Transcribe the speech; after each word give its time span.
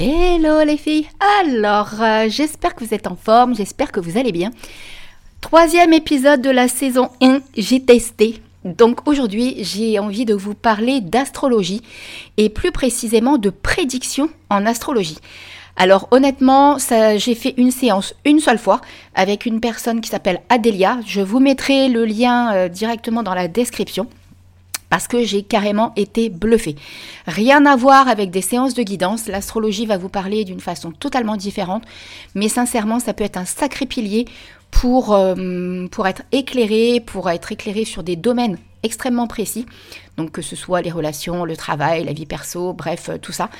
Hello 0.00 0.62
les 0.62 0.76
filles 0.76 1.08
Alors, 1.40 2.00
euh, 2.00 2.26
j'espère 2.28 2.76
que 2.76 2.84
vous 2.84 2.94
êtes 2.94 3.08
en 3.08 3.16
forme, 3.16 3.56
j'espère 3.56 3.90
que 3.90 3.98
vous 3.98 4.16
allez 4.16 4.30
bien. 4.30 4.52
Troisième 5.40 5.92
épisode 5.92 6.40
de 6.40 6.50
la 6.50 6.68
saison 6.68 7.08
1, 7.20 7.40
j'ai 7.56 7.80
testé. 7.84 8.40
Donc 8.64 9.08
aujourd'hui, 9.08 9.56
j'ai 9.58 9.98
envie 9.98 10.24
de 10.24 10.34
vous 10.34 10.54
parler 10.54 11.00
d'astrologie 11.00 11.82
et 12.36 12.48
plus 12.48 12.70
précisément 12.70 13.38
de 13.38 13.50
prédiction 13.50 14.30
en 14.50 14.66
astrologie. 14.66 15.18
Alors 15.74 16.06
honnêtement, 16.12 16.78
j'ai 17.16 17.34
fait 17.34 17.54
une 17.56 17.72
séance 17.72 18.14
une 18.24 18.38
seule 18.38 18.58
fois 18.58 18.80
avec 19.16 19.46
une 19.46 19.58
personne 19.58 20.00
qui 20.00 20.10
s'appelle 20.10 20.42
Adélia. 20.48 20.98
Je 21.06 21.22
vous 21.22 21.40
mettrai 21.40 21.88
le 21.88 22.04
lien 22.04 22.54
euh, 22.54 22.68
directement 22.68 23.24
dans 23.24 23.34
la 23.34 23.48
description 23.48 24.06
parce 24.90 25.08
que 25.08 25.22
j'ai 25.24 25.42
carrément 25.42 25.92
été 25.96 26.28
bluffée. 26.30 26.76
Rien 27.26 27.66
à 27.66 27.76
voir 27.76 28.08
avec 28.08 28.30
des 28.30 28.42
séances 28.42 28.74
de 28.74 28.82
guidance, 28.82 29.26
l'astrologie 29.26 29.86
va 29.86 29.98
vous 29.98 30.08
parler 30.08 30.44
d'une 30.44 30.60
façon 30.60 30.92
totalement 30.92 31.36
différente, 31.36 31.84
mais 32.34 32.48
sincèrement, 32.48 33.00
ça 33.00 33.12
peut 33.12 33.24
être 33.24 33.36
un 33.36 33.44
sacré 33.44 33.86
pilier 33.86 34.26
pour, 34.70 35.14
euh, 35.14 35.86
être 36.04 36.22
éclairé, 36.32 37.00
pour 37.04 37.30
être 37.30 37.52
éclairé 37.52 37.84
sur 37.84 38.02
des 38.02 38.16
domaines 38.16 38.58
extrêmement 38.84 39.26
précis, 39.26 39.66
donc 40.16 40.30
que 40.30 40.42
ce 40.42 40.54
soit 40.54 40.82
les 40.82 40.90
relations, 40.90 41.44
le 41.44 41.56
travail, 41.56 42.04
la 42.04 42.12
vie 42.12 42.26
perso, 42.26 42.72
bref, 42.72 43.08
euh, 43.08 43.18
tout 43.18 43.32
ça. 43.32 43.50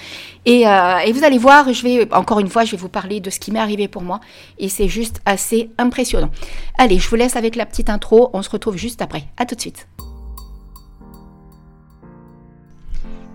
Et, 0.45 0.69
euh, 0.69 0.99
et, 0.99 1.13
vous 1.13 1.25
allez 1.25 1.39
voir, 1.39 1.73
je 1.73 1.83
vais 1.83 2.13
encore 2.15 2.39
une 2.39 2.49
fois, 2.49 2.65
je 2.65 2.73
vais 2.73 2.77
vous 2.77 2.89
parler 2.89 3.21
de 3.21 3.31
ce 3.31 3.41
qui 3.41 3.51
m'est 3.51 3.59
arrivé 3.59 3.89
pour 3.89 4.03
moi, 4.03 4.21
et 4.59 4.69
c'est 4.69 4.89
juste 4.89 5.21
assez 5.27 5.71
impressionnant. 5.77 6.31
Allez, 6.79 6.99
je 6.99 7.09
vous 7.09 7.17
laisse 7.17 7.37
avec 7.37 7.57
la 7.57 7.67
petite 7.67 7.91
intro, 7.91 8.31
on 8.33 8.43
se 8.43 8.51
retrouve 8.51 8.77
juste 8.77 9.03
après. 9.03 9.25
À 9.37 9.45
tout 9.45 9.57
de 9.57 9.61
suite. 9.61 9.89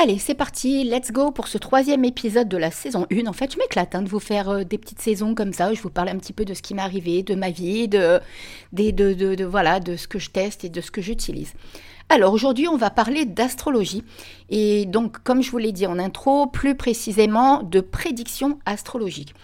Allez, 0.00 0.18
c'est 0.18 0.36
parti, 0.36 0.84
let's 0.84 1.10
go 1.10 1.32
pour 1.32 1.48
ce 1.48 1.58
troisième 1.58 2.04
épisode 2.04 2.48
de 2.48 2.56
la 2.56 2.70
saison 2.70 3.04
1. 3.10 3.26
En 3.26 3.32
fait, 3.32 3.52
je 3.52 3.58
m'éclate 3.58 3.96
hein, 3.96 4.02
de 4.02 4.08
vous 4.08 4.20
faire 4.20 4.48
euh, 4.48 4.62
des 4.62 4.78
petites 4.78 5.00
saisons 5.00 5.34
comme 5.34 5.52
ça, 5.52 5.72
où 5.72 5.74
je 5.74 5.82
vous 5.82 5.90
parle 5.90 6.08
un 6.08 6.18
petit 6.18 6.32
peu 6.32 6.44
de 6.44 6.54
ce 6.54 6.62
qui 6.62 6.72
m'est 6.74 6.82
arrivé, 6.82 7.24
de 7.24 7.34
ma 7.34 7.50
vie, 7.50 7.88
de, 7.88 8.20
de, 8.72 9.44
voilà, 9.44 9.80
de 9.80 9.96
ce 9.96 10.06
que 10.06 10.20
je 10.20 10.30
teste 10.30 10.62
et 10.62 10.68
de 10.68 10.80
ce 10.80 10.92
que 10.92 11.02
j'utilise. 11.02 11.52
Alors 12.10 12.32
aujourd'hui, 12.32 12.68
on 12.68 12.76
va 12.76 12.90
parler 12.90 13.24
d'astrologie 13.24 14.04
et 14.50 14.86
donc, 14.86 15.18
comme 15.24 15.42
je 15.42 15.50
vous 15.50 15.58
l'ai 15.58 15.72
dit 15.72 15.88
en 15.88 15.98
intro, 15.98 16.46
plus 16.46 16.76
précisément 16.76 17.64
de 17.64 17.80
prédiction 17.80 18.60
astrologique. 18.66 19.34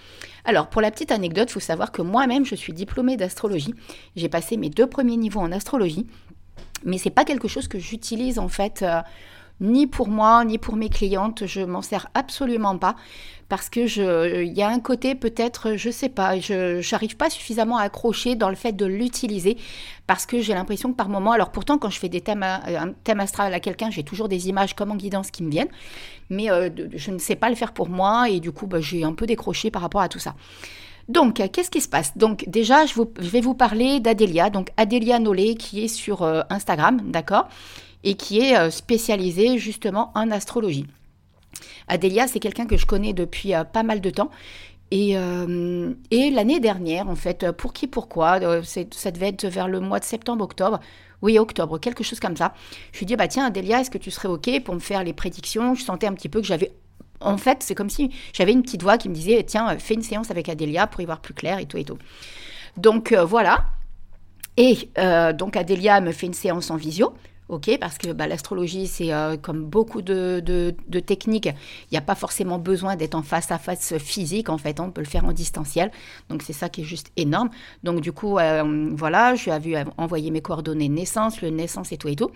Alors, 0.44 0.68
pour 0.68 0.82
la 0.82 0.92
petite 0.92 1.10
anecdote, 1.10 1.48
il 1.50 1.54
faut 1.54 1.58
savoir 1.58 1.90
que 1.90 2.00
moi-même, 2.00 2.44
je 2.44 2.54
suis 2.54 2.72
diplômée 2.72 3.16
d'astrologie. 3.16 3.74
J'ai 4.14 4.28
passé 4.28 4.56
mes 4.56 4.70
deux 4.70 4.86
premiers 4.86 5.16
niveaux 5.16 5.40
en 5.40 5.50
astrologie, 5.50 6.06
mais 6.84 6.98
c'est 6.98 7.10
pas 7.10 7.24
quelque 7.24 7.48
chose 7.48 7.66
que 7.66 7.80
j'utilise 7.80 8.38
en 8.38 8.48
fait. 8.48 8.82
Euh, 8.82 9.00
ni 9.60 9.86
pour 9.86 10.08
moi, 10.08 10.44
ni 10.44 10.58
pour 10.58 10.76
mes 10.76 10.88
clientes. 10.88 11.46
Je 11.46 11.60
m'en 11.60 11.82
sers 11.82 12.08
absolument 12.14 12.76
pas 12.78 12.96
parce 13.48 13.68
que 13.68 13.86
je, 13.86 14.42
il 14.42 14.52
y 14.52 14.62
a 14.62 14.68
un 14.68 14.80
côté 14.80 15.14
peut-être, 15.14 15.76
je 15.76 15.90
sais 15.90 16.08
pas, 16.08 16.38
je 16.38 16.90
n'arrive 16.90 17.16
pas 17.16 17.30
suffisamment 17.30 17.76
à 17.76 17.82
accrocher 17.82 18.36
dans 18.36 18.48
le 18.48 18.54
fait 18.56 18.72
de 18.72 18.86
l'utiliser 18.86 19.56
parce 20.06 20.26
que 20.26 20.40
j'ai 20.40 20.54
l'impression 20.54 20.90
que 20.90 20.96
par 20.96 21.08
moment, 21.08 21.32
alors 21.32 21.50
pourtant 21.50 21.78
quand 21.78 21.90
je 21.90 21.98
fais 21.98 22.08
des 22.08 22.20
thèmes, 22.20 22.42
un 22.42 22.92
thème 23.04 23.20
astral 23.20 23.52
à 23.52 23.60
quelqu'un, 23.60 23.90
j'ai 23.90 24.02
toujours 24.02 24.28
des 24.28 24.48
images 24.48 24.74
comme 24.74 24.90
en 24.90 24.96
guidance 24.96 25.30
qui 25.30 25.42
me 25.42 25.50
viennent, 25.50 25.68
mais 26.30 26.50
euh, 26.50 26.70
je 26.94 27.10
ne 27.10 27.18
sais 27.18 27.36
pas 27.36 27.48
le 27.50 27.54
faire 27.54 27.72
pour 27.72 27.88
moi 27.88 28.28
et 28.30 28.40
du 28.40 28.50
coup, 28.50 28.66
bah, 28.66 28.80
j'ai 28.80 29.04
un 29.04 29.12
peu 29.12 29.26
décroché 29.26 29.70
par 29.70 29.82
rapport 29.82 30.00
à 30.00 30.08
tout 30.08 30.18
ça. 30.18 30.34
Donc, 31.08 31.34
qu'est-ce 31.52 31.70
qui 31.70 31.82
se 31.82 31.88
passe? 31.88 32.16
Donc, 32.16 32.44
déjà, 32.48 32.86
je, 32.86 32.94
vais 33.28 33.42
vous 33.42 33.52
parler 33.52 34.00
d'Adélia, 34.00 34.48
donc 34.48 34.70
Adélia 34.78 35.18
Nollet, 35.18 35.54
qui 35.54 35.84
est 35.84 35.88
sur 35.88 36.22
euh, 36.22 36.40
Instagram, 36.48 36.98
d'accord? 37.10 37.46
Et 38.04 38.14
qui 38.14 38.40
est 38.40 38.56
euh, 38.56 38.70
spécialisée 38.70 39.58
justement 39.58 40.12
en 40.14 40.30
astrologie. 40.30 40.86
Adélia, 41.88 42.28
c'est 42.28 42.40
quelqu'un 42.40 42.66
que 42.66 42.76
je 42.76 42.86
connais 42.86 43.12
depuis 43.12 43.54
euh, 43.54 43.64
pas 43.64 43.82
mal 43.82 44.00
de 44.00 44.10
temps. 44.10 44.30
Et, 44.90 45.16
euh, 45.16 45.92
et 46.10 46.30
l'année 46.30 46.60
dernière, 46.60 47.08
en 47.08 47.16
fait, 47.16 47.50
pour 47.52 47.72
qui, 47.72 47.88
pourquoi, 47.88 48.38
ça 48.62 49.10
devait 49.10 49.28
être 49.28 49.46
vers 49.46 49.66
le 49.66 49.80
mois 49.80 49.98
de 49.98 50.04
septembre-octobre, 50.04 50.78
oui, 51.22 51.38
octobre, 51.38 51.78
quelque 51.78 52.04
chose 52.04 52.20
comme 52.20 52.36
ça. 52.36 52.54
Je 52.92 52.98
lui 52.98 53.06
dit, 53.06 53.16
bah 53.16 53.26
tiens, 53.26 53.46
Adélia, 53.46 53.80
est-ce 53.80 53.90
que 53.90 53.98
tu 53.98 54.10
serais 54.10 54.28
OK 54.28 54.62
pour 54.62 54.74
me 54.74 54.80
faire 54.80 55.02
les 55.02 55.14
prédictions? 55.14 55.74
Je 55.74 55.82
sentais 55.82 56.06
un 56.06 56.12
petit 56.12 56.28
peu 56.28 56.40
que 56.40 56.46
j'avais 56.46 56.72
en 57.20 57.38
fait, 57.38 57.62
c'est 57.62 57.74
comme 57.74 57.88
si 57.88 58.10
j'avais 58.34 58.52
une 58.52 58.62
petite 58.62 58.82
voix 58.82 58.98
qui 58.98 59.08
me 59.08 59.14
disait 59.14 59.42
Tiens, 59.44 59.78
fais 59.78 59.94
une 59.94 60.02
séance 60.02 60.30
avec 60.30 60.50
Adélia 60.50 60.86
pour 60.86 61.00
y 61.00 61.06
voir 61.06 61.20
plus 61.20 61.32
clair 61.32 61.58
et 61.58 61.64
tout 61.64 61.78
et 61.78 61.84
tout. 61.84 61.96
Donc 62.76 63.14
voilà. 63.14 63.64
Et 64.58 64.90
donc 65.32 65.56
Adélia 65.56 66.02
me 66.02 66.12
fait 66.12 66.26
une 66.26 66.34
séance 66.34 66.70
en 66.70 66.76
visio. 66.76 67.14
Ok, 67.50 67.76
parce 67.78 67.98
que 67.98 68.10
bah, 68.12 68.26
l'astrologie, 68.26 68.86
c'est 68.86 69.12
euh, 69.12 69.36
comme 69.36 69.64
beaucoup 69.64 70.00
de, 70.00 70.40
techniques, 71.06 71.46
il 71.46 71.92
n'y 71.92 71.98
a 71.98 72.00
pas 72.00 72.14
forcément 72.14 72.58
besoin 72.58 72.96
d'être 72.96 73.14
en 73.14 73.22
face 73.22 73.50
à 73.50 73.58
face 73.58 73.98
physique, 73.98 74.48
en 74.48 74.56
fait, 74.56 74.80
on 74.80 74.90
peut 74.90 75.02
le 75.02 75.06
faire 75.06 75.26
en 75.26 75.32
distanciel. 75.32 75.90
Donc 76.30 76.42
c'est 76.42 76.54
ça 76.54 76.70
qui 76.70 76.80
est 76.80 76.84
juste 76.84 77.12
énorme. 77.18 77.50
Donc 77.82 78.00
du 78.00 78.12
coup, 78.12 78.38
euh, 78.38 78.88
voilà, 78.94 79.34
je 79.34 79.44
lui 79.44 79.50
ai 79.50 79.58
vu 79.58 79.76
envoyer 79.98 80.30
mes 80.30 80.40
coordonnées 80.40 80.88
naissance, 80.88 81.42
le 81.42 81.50
naissance 81.50 81.92
et 81.92 81.98
tout 81.98 82.08
et 82.08 82.16
tout. 82.16 82.30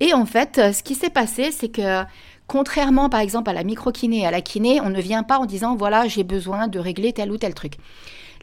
Et 0.00 0.14
en 0.14 0.24
fait, 0.24 0.72
ce 0.72 0.82
qui 0.82 0.94
s'est 0.94 1.10
passé, 1.10 1.52
c'est 1.52 1.68
que 1.68 2.02
contrairement 2.46 3.08
par 3.08 3.20
exemple 3.20 3.50
à 3.50 3.52
la 3.52 3.64
microkiné 3.64 4.20
et 4.20 4.26
à 4.26 4.30
la 4.30 4.40
kiné, 4.40 4.80
on 4.80 4.88
ne 4.88 5.00
vient 5.00 5.22
pas 5.22 5.38
en 5.38 5.46
disant 5.46 5.76
voilà, 5.76 6.08
j'ai 6.08 6.24
besoin 6.24 6.68
de 6.68 6.78
régler 6.78 7.12
tel 7.12 7.30
ou 7.30 7.36
tel 7.36 7.54
truc. 7.54 7.74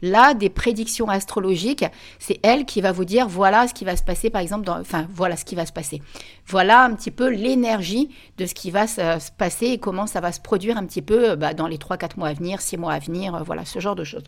Là, 0.02 0.34
des 0.34 0.48
prédictions 0.48 1.08
astrologiques, 1.08 1.84
c'est 2.18 2.40
elle 2.42 2.64
qui 2.64 2.80
va 2.80 2.92
vous 2.92 3.04
dire 3.04 3.28
voilà 3.28 3.68
ce 3.68 3.74
qui 3.74 3.84
va 3.84 3.96
se 3.96 4.02
passer, 4.02 4.30
par 4.30 4.40
exemple, 4.40 4.70
enfin 4.70 5.06
voilà 5.12 5.36
ce 5.36 5.44
qui 5.44 5.54
va 5.54 5.66
se 5.66 5.72
passer. 5.72 6.00
Voilà 6.46 6.84
un 6.84 6.94
petit 6.94 7.10
peu 7.10 7.28
l'énergie 7.28 8.10
de 8.38 8.46
ce 8.46 8.54
qui 8.54 8.70
va 8.70 8.86
se, 8.86 9.30
passer 9.32 9.66
et 9.66 9.78
comment 9.78 10.06
ça 10.06 10.20
va 10.20 10.32
se 10.32 10.40
produire 10.40 10.76
un 10.76 10.86
petit 10.86 11.02
peu 11.02 11.36
bah, 11.36 11.54
dans 11.54 11.66
les 11.66 11.76
3-4 11.76 12.18
mois 12.18 12.28
à 12.28 12.32
venir, 12.32 12.60
6 12.60 12.78
mois 12.78 12.94
à 12.94 12.98
venir, 12.98 13.34
euh, 13.34 13.42
voilà 13.42 13.64
ce 13.64 13.78
genre 13.78 13.94
de 13.94 14.04
choses. 14.04 14.24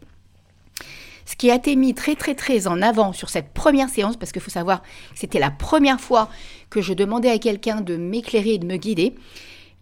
Ce 1.25 1.37
qui 1.37 1.51
a 1.51 1.55
été 1.55 1.77
mis 1.77 1.95
très 1.95 2.17
très 2.17 2.35
très 2.35 2.67
en 2.67 2.83
avant 2.83 3.13
sur 3.13 3.31
cette 3.31 3.53
première 3.53 3.89
séance, 3.89 4.17
parce 4.17 4.33
qu'il 4.33 4.43
faut 4.43 4.51
savoir 4.51 4.83
que 4.83 4.89
c'était 5.15 5.39
la 5.39 5.51
première 5.51 6.01
fois 6.01 6.29
que 6.69 6.83
je 6.83 6.93
demandais 6.93 7.31
à 7.31 7.39
quelqu'un 7.39 7.81
de 7.81 7.97
m'éclairer 7.97 8.55
et 8.55 8.59
de 8.59 8.67
me 8.67 8.77
guider, 8.77 9.15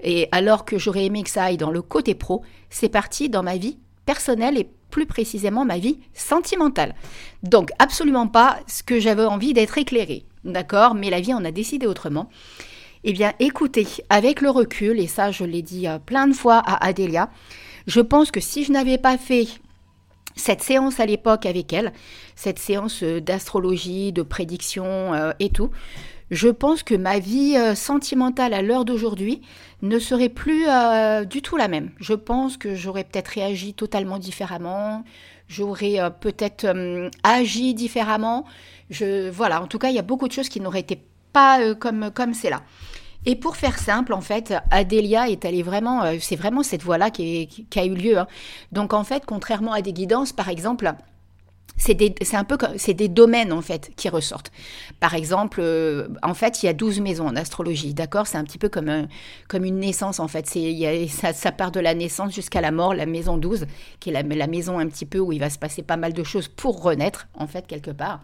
et 0.02 0.28
alors 0.32 0.64
que 0.64 0.78
j'aurais 0.78 1.06
aimé 1.06 1.22
que 1.22 1.30
ça 1.30 1.44
aille 1.44 1.56
dans 1.56 1.70
le 1.70 1.82
côté 1.82 2.14
pro, 2.14 2.42
c'est 2.68 2.88
parti 2.88 3.28
dans 3.28 3.42
ma 3.42 3.56
vie 3.56 3.78
personnelle 4.06 4.58
et 4.58 4.68
plus 4.90 5.06
précisément 5.06 5.64
ma 5.64 5.78
vie 5.78 5.98
sentimentale. 6.14 6.94
Donc 7.42 7.70
absolument 7.78 8.26
pas 8.26 8.58
ce 8.66 8.82
que 8.82 8.98
j'avais 8.98 9.24
envie 9.24 9.54
d'être 9.54 9.78
éclairée, 9.78 10.24
d'accord? 10.44 10.94
Mais 10.94 11.10
la 11.10 11.20
vie 11.20 11.34
en 11.34 11.44
a 11.44 11.52
décidé 11.52 11.86
autrement. 11.86 12.28
Eh 13.04 13.12
bien 13.12 13.32
écoutez, 13.38 13.86
avec 14.10 14.40
le 14.40 14.50
recul, 14.50 15.00
et 15.00 15.06
ça 15.06 15.30
je 15.30 15.44
l'ai 15.44 15.62
dit 15.62 15.88
euh, 15.88 15.98
plein 15.98 16.26
de 16.26 16.34
fois 16.34 16.58
à 16.58 16.84
Adélia, 16.84 17.30
je 17.86 18.00
pense 18.00 18.30
que 18.30 18.40
si 18.40 18.64
je 18.64 18.72
n'avais 18.72 18.98
pas 18.98 19.16
fait 19.16 19.46
cette 20.36 20.62
séance 20.62 21.00
à 21.00 21.06
l'époque 21.06 21.46
avec 21.46 21.72
elle, 21.72 21.92
cette 22.34 22.58
séance 22.58 23.02
euh, 23.02 23.20
d'astrologie, 23.20 24.12
de 24.12 24.22
prédiction 24.22 25.14
euh, 25.14 25.32
et 25.38 25.48
tout, 25.48 25.70
je 26.30 26.48
pense 26.48 26.82
que 26.82 26.94
ma 26.94 27.18
vie 27.18 27.56
euh, 27.56 27.74
sentimentale 27.74 28.54
à 28.54 28.62
l'heure 28.62 28.84
d'aujourd'hui 28.84 29.42
ne 29.82 29.98
serait 29.98 30.28
plus 30.28 30.64
euh, 30.68 31.24
du 31.24 31.42
tout 31.42 31.56
la 31.56 31.68
même. 31.68 31.90
Je 31.98 32.14
pense 32.14 32.56
que 32.56 32.74
j'aurais 32.74 33.04
peut-être 33.04 33.28
réagi 33.28 33.74
totalement 33.74 34.18
différemment, 34.18 35.04
j'aurais 35.48 36.00
euh, 36.00 36.10
peut-être 36.10 36.72
agi 37.24 37.74
différemment. 37.74 38.44
Je, 38.90 39.28
voilà, 39.30 39.62
en 39.62 39.66
tout 39.66 39.78
cas, 39.78 39.88
il 39.88 39.96
y 39.96 39.98
a 39.98 40.02
beaucoup 40.02 40.28
de 40.28 40.32
choses 40.32 40.48
qui 40.48 40.60
n'auraient 40.60 40.80
été 40.80 41.02
pas 41.32 41.74
comme 41.76 42.10
comme 42.12 42.34
c'est 42.34 42.50
là. 42.50 42.62
Et 43.26 43.36
pour 43.36 43.56
faire 43.56 43.78
simple, 43.78 44.14
en 44.14 44.20
fait, 44.20 44.54
Adélia 44.70 45.28
est 45.28 45.44
allée 45.44 45.62
vraiment, 45.62 46.02
c'est 46.18 46.36
vraiment 46.36 46.62
cette 46.62 46.82
voie-là 46.82 47.10
qui, 47.10 47.48
a 47.76 47.84
eu 47.84 47.94
lieu. 47.94 48.18
Hein. 48.18 48.26
Donc 48.72 48.94
en 48.94 49.04
fait, 49.04 49.24
contrairement 49.26 49.72
à 49.72 49.82
des 49.82 49.92
guidances, 49.92 50.32
par 50.32 50.48
exemple, 50.48 50.90
c'est 51.80 52.34
un 52.34 52.44
peu 52.44 52.58
c'est 52.76 52.94
des 52.94 53.08
domaines 53.08 53.52
en 53.52 53.62
fait 53.62 53.90
qui 53.96 54.08
ressortent. 54.08 54.52
Par 55.00 55.14
exemple, 55.14 55.60
euh, 55.62 56.08
en 56.22 56.34
fait, 56.34 56.62
il 56.62 56.66
y 56.66 56.68
a 56.68 56.74
12 56.74 57.00
maisons 57.00 57.26
en 57.26 57.36
astrologie, 57.36 57.94
d'accord? 57.94 58.26
C'est 58.26 58.38
un 58.38 58.44
petit 58.44 58.58
peu 58.58 58.68
comme, 58.68 58.88
un, 58.88 59.08
comme 59.48 59.64
une 59.64 59.78
naissance 59.78 60.20
en 60.20 60.28
fait. 60.28 60.46
C'est 60.46 61.08
ça, 61.08 61.32
ça, 61.32 61.52
part 61.52 61.72
de 61.72 61.80
la 61.80 61.94
naissance 61.94 62.34
jusqu'à 62.34 62.60
la 62.60 62.70
mort, 62.70 62.94
la 62.94 63.06
maison 63.06 63.38
12, 63.38 63.66
qui 63.98 64.10
est 64.10 64.12
la, 64.12 64.22
la 64.22 64.46
maison 64.46 64.78
un 64.78 64.86
petit 64.88 65.06
peu 65.06 65.18
où 65.18 65.32
il 65.32 65.40
va 65.40 65.50
se 65.50 65.58
passer 65.58 65.82
pas 65.82 65.96
mal 65.96 66.12
de 66.12 66.22
choses 66.22 66.48
pour 66.48 66.82
renaître 66.82 67.28
en 67.34 67.46
fait 67.46 67.66
quelque 67.66 67.90
part. 67.90 68.20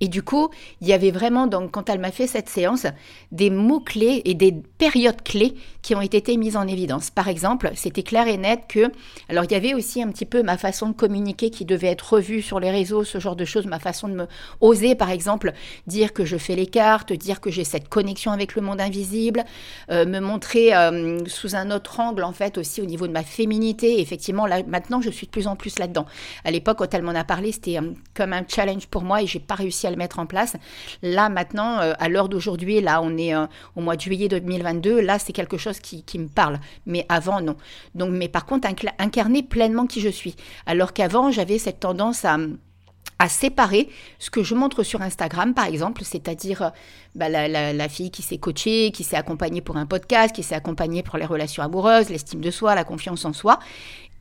Et 0.00 0.08
du 0.08 0.22
coup, 0.22 0.50
il 0.80 0.88
y 0.88 0.92
avait 0.92 1.10
vraiment, 1.10 1.46
donc, 1.46 1.70
quand 1.72 1.88
elle 1.88 2.00
m'a 2.00 2.12
fait 2.12 2.26
cette 2.26 2.48
séance, 2.48 2.86
des 3.32 3.50
mots-clés 3.50 4.22
et 4.24 4.34
des 4.34 4.52
périodes 4.52 5.22
clés 5.22 5.54
qui 5.82 5.94
ont 5.94 6.00
été 6.00 6.36
mises 6.36 6.56
en 6.56 6.66
évidence. 6.66 7.10
Par 7.10 7.28
exemple, 7.28 7.70
c'était 7.74 8.02
clair 8.02 8.26
et 8.28 8.36
net 8.36 8.62
que, 8.68 8.90
alors 9.28 9.44
il 9.44 9.52
y 9.52 9.54
avait 9.54 9.74
aussi 9.74 10.02
un 10.02 10.08
petit 10.08 10.26
peu 10.26 10.42
ma 10.42 10.56
façon 10.56 10.88
de 10.88 10.94
communiquer 10.94 11.50
qui 11.50 11.64
devait 11.64 11.88
être 11.88 12.14
revue 12.14 12.42
sur 12.42 12.60
les 12.60 12.70
réseaux, 12.70 13.04
ce 13.04 13.18
genre 13.18 13.36
de 13.36 13.44
choses, 13.44 13.66
ma 13.66 13.78
façon 13.78 14.08
de 14.08 14.14
me 14.14 14.26
oser, 14.60 14.94
par 14.94 15.10
exemple, 15.10 15.52
dire 15.86 16.12
que 16.12 16.24
je 16.24 16.36
fais 16.36 16.54
les 16.54 16.66
cartes, 16.66 17.12
dire 17.12 17.40
que 17.40 17.50
j'ai 17.50 17.64
cette 17.64 17.88
connexion 17.88 18.32
avec 18.32 18.54
le 18.54 18.62
monde 18.62 18.80
invisible, 18.80 19.44
euh, 19.90 20.04
me 20.06 20.20
montrer 20.20 20.74
euh, 20.74 21.18
sous 21.26 21.56
un 21.56 21.70
autre 21.70 22.00
angle, 22.00 22.24
en 22.24 22.32
fait, 22.32 22.58
aussi 22.58 22.80
au 22.80 22.86
niveau 22.86 23.06
de 23.06 23.12
ma 23.12 23.22
féminité. 23.22 24.00
effectivement, 24.00 24.46
là, 24.46 24.62
maintenant, 24.66 25.00
je 25.00 25.10
suis 25.10 25.26
de 25.26 25.32
plus 25.32 25.46
en 25.46 25.56
plus 25.56 25.78
là-dedans. 25.78 26.06
À 26.44 26.50
l'époque, 26.50 26.78
quand 26.78 26.94
elle 26.94 27.02
m'en 27.02 27.14
a 27.14 27.24
parlé, 27.24 27.52
c'était 27.52 27.78
euh, 27.78 27.92
comme 28.14 28.32
un 28.32 28.44
challenge 28.46 28.86
pour 28.86 29.02
moi 29.02 29.22
et 29.22 29.26
j'ai 29.26 29.40
pas 29.50 29.56
réussi 29.56 29.88
à 29.88 29.90
le 29.90 29.96
mettre 29.96 30.20
en 30.20 30.26
place. 30.26 30.54
Là, 31.02 31.28
maintenant, 31.28 31.78
à 31.78 32.08
l'heure 32.08 32.28
d'aujourd'hui, 32.28 32.80
là, 32.80 33.02
on 33.02 33.18
est 33.18 33.34
au 33.74 33.80
mois 33.80 33.96
de 33.96 34.00
juillet 34.00 34.28
2022, 34.28 35.00
là, 35.00 35.18
c'est 35.18 35.32
quelque 35.32 35.56
chose 35.56 35.80
qui, 35.80 36.18
me 36.20 36.28
parle. 36.28 36.60
Mais 36.86 37.04
avant, 37.08 37.40
non. 37.40 37.56
Donc, 37.96 38.10
mais 38.12 38.28
par 38.28 38.46
contre, 38.46 38.68
incarner 38.98 39.42
pleinement 39.42 39.86
qui 39.86 40.00
je 40.00 40.08
suis. 40.08 40.36
Alors 40.66 40.92
qu'avant, 40.92 41.32
j'avais 41.32 41.58
cette 41.58 41.80
tendance 41.80 42.24
à 42.24 43.28
séparer 43.28 43.88
ce 44.20 44.30
que 44.30 44.44
je 44.44 44.54
montre 44.54 44.84
sur 44.84 45.02
Instagram, 45.02 45.52
par 45.52 45.66
exemple, 45.66 46.04
c'est-à-dire 46.04 46.70
bah, 47.16 47.28
la, 47.28 47.72
la, 47.72 47.88
fille 47.88 48.12
qui 48.12 48.22
s'est 48.22 48.38
coachée, 48.38 48.92
qui 48.92 49.02
s'est 49.02 49.16
accompagnée 49.16 49.60
pour 49.60 49.76
un 49.76 49.86
podcast, 49.86 50.32
qui 50.32 50.44
s'est 50.44 50.54
accompagnée 50.54 51.02
pour 51.02 51.18
les 51.18 51.26
relations 51.26 51.64
amoureuses, 51.64 52.08
l'estime 52.08 52.40
de 52.40 52.52
soi, 52.52 52.76
la 52.76 52.84
confiance 52.84 53.24
en 53.24 53.32
soi, 53.32 53.58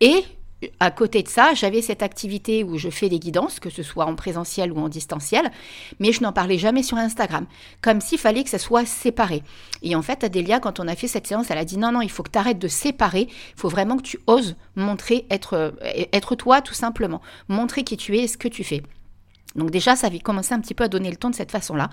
et 0.02 0.24
à 0.80 0.92
côté 0.92 1.24
de 1.24 1.28
ça, 1.30 1.54
j'avais 1.54 1.82
cette 1.82 2.04
activité 2.04 2.64
où 2.64 2.78
je 2.78 2.90
fais 2.90 3.10
des 3.10 3.20
guidances, 3.20 3.60
que 3.60 3.70
ce 3.70 3.84
soit 3.84 4.06
en 4.06 4.16
présentiel 4.16 4.72
ou 4.72 4.80
en 4.80 4.90
distanciel, 4.90 5.52
mais 6.00 6.12
je 6.12 6.22
n'en 6.22 6.34
parlais 6.34 6.58
jamais 6.58 6.84
sur 6.84 6.98
Instagram, 6.98 7.46
comme 7.82 8.02
s'il 8.02 8.20
fallait 8.20 8.44
que 8.44 8.50
ça 8.50 8.60
soit 8.60 8.86
séparé. 8.86 9.42
Et 9.82 9.96
en 9.96 10.02
fait, 10.02 10.24
Adélia, 10.24 10.60
quand 10.60 10.80
on 10.80 10.88
a 10.88 10.96
fait 10.96 11.08
cette 11.08 11.28
séance, 11.28 11.50
elle 11.50 11.58
a 11.58 11.66
dit 11.66 11.78
non, 11.78 11.92
non, 11.92 12.02
il 12.02 12.12
faut 12.12 12.24
que 12.24 12.32
tu 12.32 12.40
arrêtes 12.40 12.60
de 12.60 12.68
séparer, 12.68 13.28
il 13.30 13.60
faut 13.60 13.70
vraiment 13.70 13.98
que 13.98 14.04
tu 14.04 14.20
oses 14.28 14.56
montrer, 14.76 15.26
être, 15.30 15.54
euh, 15.54 15.72
être 16.14 16.36
toi 16.36 16.62
tout 16.62 16.74
simplement, 16.74 17.22
montrer 17.48 17.84
qui 17.84 17.96
tu 17.96 18.18
es 18.18 18.24
et 18.24 18.28
ce 18.28 18.38
que 18.38 18.48
tu 18.48 18.64
fais. 18.64 18.84
Donc 19.56 19.72
déjà, 19.72 19.96
ça 19.96 20.08
avait 20.08 20.20
commencé 20.20 20.54
un 20.54 20.60
petit 20.60 20.74
peu 20.74 20.84
à 20.84 20.88
donner 20.88 21.10
le 21.10 21.16
ton 21.16 21.30
de 21.30 21.36
cette 21.36 21.52
façon-là. 21.52 21.90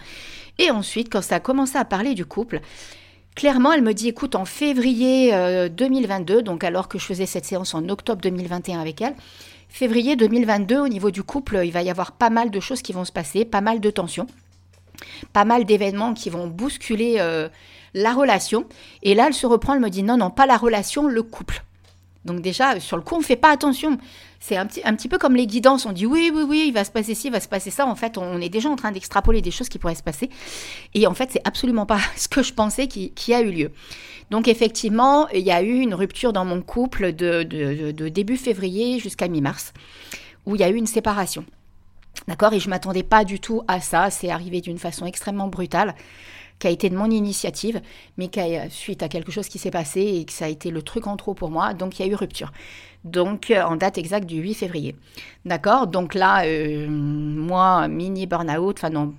Et 0.59 0.71
ensuite, 0.71 1.11
quand 1.11 1.23
ça 1.23 1.37
a 1.37 1.41
commencé 1.41 1.79
à 1.79 1.85
parler 1.85 2.15
du 2.15 2.27
couple, 2.27 2.61
Clairement, 3.37 3.75
elle 3.75 3.83
me 3.83 3.93
dit, 3.93 4.09
écoute, 4.09 4.35
en 4.35 4.47
février 4.47 5.31
2022, 5.69 6.39
euh, 6.39 6.43
donc 6.43 6.65
alors 6.65 6.89
que 6.89 6.99
je 6.99 7.05
faisais 7.05 7.27
cette 7.27 7.45
séance 7.45 7.75
en 7.75 7.87
octobre 7.91 8.23
2021 8.23 8.81
avec 8.81 9.03
elle, 9.03 9.15
février 9.69 10.17
2022, 10.17 10.79
au 10.79 10.89
niveau 10.89 11.11
du 11.11 11.23
couple, 11.23 11.61
il 11.63 11.71
va 11.71 11.83
y 11.83 11.91
avoir 11.91 12.13
pas 12.13 12.31
mal 12.31 12.51
de 12.51 12.61
choses 12.61 12.81
qui 12.81 12.95
vont 12.95 13.05
se 13.05 13.13
passer, 13.13 13.45
pas 13.45 13.61
mal 13.61 13.81
de 13.81 13.91
tensions, 13.91 14.27
pas 15.35 15.45
mal 15.45 15.67
d'événements 15.67 16.15
qui 16.15 16.31
vont 16.31 16.47
bousculer 16.47 17.17
euh, 17.19 17.51
la 17.93 18.15
relation. 18.15 18.65
Et 19.03 19.15
là, 19.15 19.27
elle 19.27 19.35
se 19.35 19.47
reprend, 19.47 19.75
elle 19.75 19.81
me 19.81 19.91
dit, 19.91 20.03
non, 20.03 20.17
non, 20.17 20.31
pas 20.31 20.47
la 20.47 20.57
relation, 20.57 21.07
le 21.07 21.23
couple. 21.23 21.63
Donc 22.27 22.41
déjà, 22.41 22.79
sur 22.81 22.97
le 22.97 23.03
coup, 23.03 23.15
on 23.15 23.21
ne 23.21 23.25
fait 23.25 23.37
pas 23.37 23.51
attention. 23.51 23.99
C'est 24.41 24.57
un 24.57 24.67
petit, 24.67 24.83
un 24.85 24.95
petit 24.95 25.09
peu 25.09 25.17
comme 25.17 25.37
les 25.37 25.47
guidances. 25.47 25.87
On 25.87 25.93
dit 25.93 26.07
oui, 26.07 26.31
oui, 26.35 26.43
oui, 26.47 26.65
il 26.67 26.73
va 26.73 26.85
se 26.85 26.91
passer 26.91 27.15
ci, 27.15 27.29
il 27.29 27.33
va 27.33 27.41
se 27.41 27.49
passer 27.49 27.71
ça. 27.71 27.87
En 27.87 27.95
fait, 27.95 28.19
on 28.19 28.41
est 28.41 28.49
déjà 28.49 28.69
en 28.69 28.77
train 28.77 28.93
d'extrapoler 28.93 29.41
des 29.41 29.51
choses 29.51 29.69
qui 29.69 29.79
pourraient 29.79 29.95
se 29.95 30.03
passer. 30.03 30.29
Et 30.93 31.07
en 31.07 31.15
fait, 31.15 31.31
c'est 31.33 31.41
absolument 31.45 31.87
pas 31.87 32.01
ce 32.17 32.29
que 32.29 32.43
je 32.43 32.53
pensais 32.53 32.89
qui, 32.89 33.35
a 33.35 33.41
eu 33.41 33.51
lieu. 33.51 33.71
Donc 34.31 34.49
effectivement, 34.49 35.29
il 35.29 35.43
y 35.43 35.53
a 35.53 35.63
eu 35.63 35.79
une 35.79 35.95
rupture 35.95 36.33
dans 36.33 36.45
mon 36.45 36.61
couple 36.61 37.13
de, 37.13 37.45
de 37.45 38.09
début 38.09 38.37
février 38.37 38.99
jusqu'à 38.99 39.29
mi-mars, 39.29 39.73
où 40.47 40.57
il 40.57 40.61
y 40.61 40.65
a 40.65 40.69
eu 40.69 40.75
une 40.75 40.87
séparation. 40.87 41.45
D'accord? 42.27 42.53
Et 42.53 42.61
je 42.61 42.69
m'attendais 42.69 43.05
pas 43.05 43.25
du 43.25 43.39
tout 43.39 43.63
à 43.69 43.81
ça. 43.81 44.11
C'est 44.11 44.31
arrivé 44.31 44.61
d'une 44.61 44.79
façon 44.79 45.07
extrêmement 45.07 45.49
brutale 45.49 45.95
qui 46.59 46.67
a 46.67 46.71
été 46.71 46.89
de 46.91 46.97
mon 46.97 47.11
initiative, 47.11 47.81
mais 48.17 48.29
qui 48.29 48.41
a, 48.41 48.71
suite 48.71 49.03
à 49.03 49.09
quelque 49.09 49.33
chose 49.33 49.49
qui 49.49 49.59
s'est 49.59 49.71
passé 49.71 50.01
et 50.01 50.25
que 50.25 50.33
ça 50.33 50.47
a 50.47 50.49
été 50.49 50.71
le 50.71 50.83
truc 50.83 51.07
en 51.07 51.17
trop 51.17 51.35
pour 51.35 51.51
moi. 51.51 51.75
Donc 51.75 51.99
il 51.99 52.07
y 52.07 52.09
a 52.09 52.13
eu 52.13 52.15
rupture. 52.15 52.53
Donc 53.05 53.51
euh, 53.51 53.63
en 53.63 53.77
date 53.77 53.99
exacte 53.99 54.27
du 54.27 54.37
8 54.37 54.55
février. 54.55 54.97
D'accord? 55.45 55.87
Donc 55.87 56.15
là, 56.15 56.45
euh, 56.47 56.89
moi, 56.89 57.89
mini 57.89 58.27
burn-out, 58.27 58.79
enfin 58.79 58.91
non, 58.91 59.15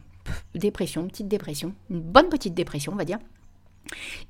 dépression, 0.56 1.08
petite 1.08 1.28
dépression, 1.28 1.74
une 1.90 2.02
bonne 2.02 2.30
petite 2.30 2.54
dépression, 2.54 2.94
on 2.94 2.98
va 2.98 3.06
dire. 3.06 3.20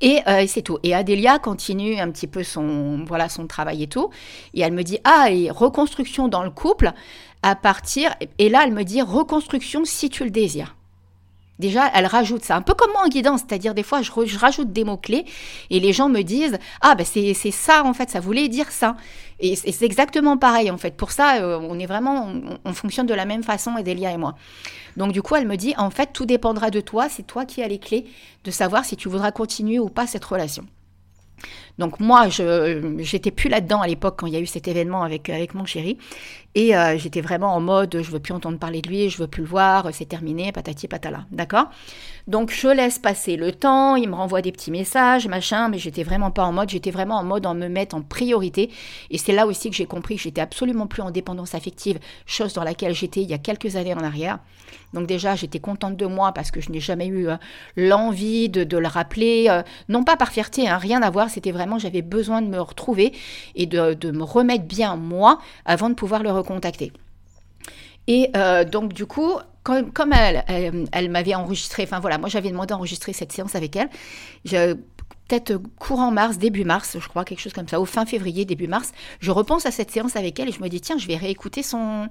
Et 0.02 0.20
euh, 0.28 0.46
c'est 0.48 0.62
tout. 0.62 0.78
Et 0.84 0.94
Adélia 0.94 1.40
continue 1.40 2.00
un 2.00 2.12
petit 2.12 2.28
peu 2.28 2.44
son, 2.44 3.04
voilà, 3.06 3.28
son 3.30 3.48
travail 3.48 3.84
et 3.84 3.88
tout. 3.88 4.12
Et 4.54 4.62
elle 4.62 4.74
me 4.74 4.84
dit, 4.84 5.00
ah, 5.04 5.32
et 5.32 5.50
reconstruction 5.50 6.28
dans 6.28 6.44
le 6.44 6.52
couple 6.52 6.92
à 7.42 7.56
partir... 7.56 8.16
Et 8.38 8.50
là, 8.50 8.62
elle 8.66 8.74
me 8.74 8.84
dit, 8.84 9.02
reconstruction 9.02 9.84
si 9.86 10.10
tu 10.10 10.24
le 10.24 10.30
désires. 10.30 10.77
Déjà, 11.60 11.90
elle 11.94 12.06
rajoute 12.06 12.44
ça, 12.44 12.56
un 12.56 12.62
peu 12.62 12.76
comme 12.76 12.92
moi 12.92 13.02
en 13.06 13.10
guidance, 13.10 13.42
c'est-à-dire 13.48 13.74
des 13.74 13.84
fois 13.84 14.02
je, 14.02 14.38
rajoute 14.38 14.72
des 14.72 14.84
mots-clés 14.84 15.26
et 15.72 15.80
les 15.80 15.92
gens 15.92 16.08
me 16.08 16.22
disent 16.22 16.60
Ah, 16.82 16.94
ben 16.94 17.06
c'est 17.06 17.34
ça 17.34 17.84
en 17.84 17.94
fait, 17.94 18.10
ça 18.12 18.20
voulait 18.20 18.48
dire 18.48 18.72
ça. 18.72 18.96
Et, 19.40 19.56
c'est 19.56 19.84
exactement 19.84 20.38
pareil 20.38 20.70
en 20.70 20.78
fait. 20.78 20.96
Pour 20.96 21.12
ça, 21.12 21.38
euh, 21.38 21.60
on 21.62 21.80
est 21.80 21.88
vraiment, 21.88 22.32
on, 22.64 22.74
fonctionne 22.74 23.08
de 23.08 23.14
la 23.14 23.26
même 23.26 23.44
façon, 23.44 23.76
Edelia 23.78 24.12
et 24.12 24.18
moi. 24.18 24.36
Donc 24.98 25.14
du 25.14 25.22
coup, 25.22 25.36
elle 25.36 25.48
me 25.48 25.58
dit 25.58 25.74
En 25.78 25.90
fait, 25.90 26.12
tout 26.14 26.26
dépendra 26.26 26.70
de 26.70 26.80
toi, 26.80 27.10
c'est 27.10 27.26
toi 27.26 27.46
qui 27.46 27.64
as 27.64 27.68
les 27.68 27.80
clés 27.80 28.06
de 28.44 28.52
savoir 28.52 28.86
si 28.86 28.96
tu 28.96 29.10
voudras 29.10 29.32
continuer 29.32 29.80
ou 29.80 29.90
pas 29.90 30.06
cette 30.06 30.26
relation. 30.26 30.66
Donc 31.78 32.00
moi, 32.00 32.30
je 32.30 32.96
j'étais 33.00 33.32
plus 33.32 33.50
là-dedans 33.50 33.82
à 33.82 33.88
l'époque 33.88 34.16
quand 34.18 34.28
il 34.28 34.34
y 34.34 34.38
a 34.38 34.40
eu 34.40 34.46
cet 34.46 34.68
événement 34.68 35.04
avec, 35.04 35.30
avec 35.30 35.54
mon 35.54 35.66
chéri. 35.66 35.98
Et 36.56 36.76
euh, 36.76 36.98
j'étais 36.98 37.22
vraiment 37.22 37.54
en 37.54 37.62
mode, 37.62 38.00
je 38.02 38.10
veux 38.10 38.20
plus 38.20 38.34
entendre 38.34 38.58
parler 38.58 38.82
de 38.82 38.90
lui, 38.90 39.12
je 39.12 39.18
veux 39.20 39.28
plus 39.28 39.44
le 39.44 39.48
voir, 39.48 39.90
c'est 39.94 40.08
terminé, 40.08 40.52
patati 40.52 40.88
patala. 40.88 41.26
D'accord? 41.32 41.70
Donc 42.26 42.52
je 42.52 42.68
laisse 42.68 42.98
passer 42.98 43.38
le 43.38 43.52
temps, 43.52 43.96
il 43.96 44.10
me 44.10 44.16
renvoie 44.16 44.42
des 44.42 44.52
petits 44.52 44.72
messages, 44.72 45.28
machin, 45.28 45.70
mais 45.70 45.78
j'étais 45.78 46.02
vraiment 46.02 46.32
pas 46.32 46.44
en 46.44 46.52
mode, 46.52 46.70
j'étais 46.70 46.90
vraiment 46.90 47.18
en 47.18 47.24
mode 47.24 47.46
en 47.46 47.54
me 47.54 47.68
mettre 47.68 47.96
en 47.96 48.02
priorité. 48.02 48.72
Et 49.12 49.20
c'est 49.20 49.34
là 49.34 49.46
aussi 49.46 49.70
que 49.70 49.76
j'ai 49.76 49.86
compris 49.86 50.16
que 50.16 50.24
j'étais 50.24 50.42
absolument 50.42 50.88
plus 50.88 51.04
en 51.04 51.12
dépendance 51.12 51.54
affective, 51.54 52.00
chose 52.26 52.54
dans 52.54 52.64
laquelle 52.64 52.96
j'étais 52.96 53.22
il 53.22 53.30
y 53.30 53.36
a 53.36 53.38
quelques 53.38 53.76
années 53.76 53.94
en 53.94 54.04
arrière. 54.04 54.40
Donc 54.94 55.08
déjà, 55.08 55.36
j'étais 55.36 55.60
contente 55.60 55.98
de 55.98 56.06
moi 56.06 56.32
parce 56.32 56.52
que 56.52 56.62
je 56.62 56.72
n'ai 56.72 56.80
jamais 56.80 57.08
eu 57.08 57.28
euh, 57.28 57.36
l'envie 57.76 58.50
de, 58.50 58.78
le 58.78 58.88
rappeler, 58.88 59.48
euh, 59.50 59.62
non 59.90 60.04
pas 60.04 60.16
par 60.16 60.30
fierté, 60.30 60.68
hein, 60.68 60.78
rien 60.78 61.02
à 61.02 61.10
voir, 61.10 61.30
c'était 61.30 61.52
vraiment, 61.52 61.78
j'avais 61.78 62.02
besoin 62.02 62.42
de 62.42 62.48
me 62.48 62.60
retrouver 62.60 63.14
et 63.56 63.66
de, 63.66 63.94
de 63.94 64.12
me 64.12 64.24
remettre 64.24 64.66
bien 64.66 64.96
moi 64.96 65.40
avant 65.66 65.90
de 65.90 65.96
pouvoir 65.96 66.24
le 66.24 66.32
recontacter. 66.32 66.94
Et 68.08 68.30
euh, 68.38 68.64
donc, 68.64 68.94
du 68.94 69.06
coup, 69.06 69.34
comme, 69.64 69.92
comme 69.92 70.14
elle, 70.14 70.46
elle, 70.94 71.12
m'avait 71.12 71.36
enregistré, 71.36 71.84
enfin 71.84 72.00
voilà, 72.00 72.18
moi 72.18 72.30
j'avais 72.30 72.50
demandé 72.50 72.68
d'enregistrer 72.68 73.12
cette 73.12 73.34
séance 73.34 73.56
avec 73.56 73.76
elle. 73.76 73.90
Peut-être 75.28 75.58
courant 75.78 76.10
mars, 76.10 76.38
début 76.38 76.64
mars, 76.64 76.96
je 76.98 77.06
crois, 77.10 77.26
quelque 77.26 77.42
chose 77.42 77.52
comme 77.52 77.68
ça, 77.68 77.82
au 77.82 77.86
fin 77.86 78.06
février, 78.06 78.46
début 78.46 78.70
mars, 78.70 78.94
je 79.20 79.30
repense 79.30 79.66
à 79.66 79.72
cette 79.72 79.92
séance 79.92 80.16
avec 80.16 80.40
elle 80.40 80.48
et 80.48 80.54
je 80.54 80.62
me 80.62 80.70
dis, 80.70 80.80
tiens, 80.80 80.98
je 80.98 81.06
vais 81.06 81.18
réécouter 81.18 81.64
son, 81.64 82.08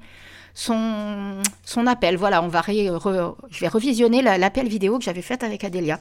son, 0.57 1.43
son 1.65 1.87
appel. 1.87 2.17
Voilà, 2.17 2.43
on 2.43 2.49
va 2.49 2.63
je 2.67 3.61
vais 3.61 3.69
revisionner 3.69 4.23
l'appel 4.23 4.67
vidéo 4.67 4.99
que 4.99 5.05
j'avais 5.05 5.23
fait 5.23 5.45
avec 5.45 5.63
Adélia. 5.63 6.01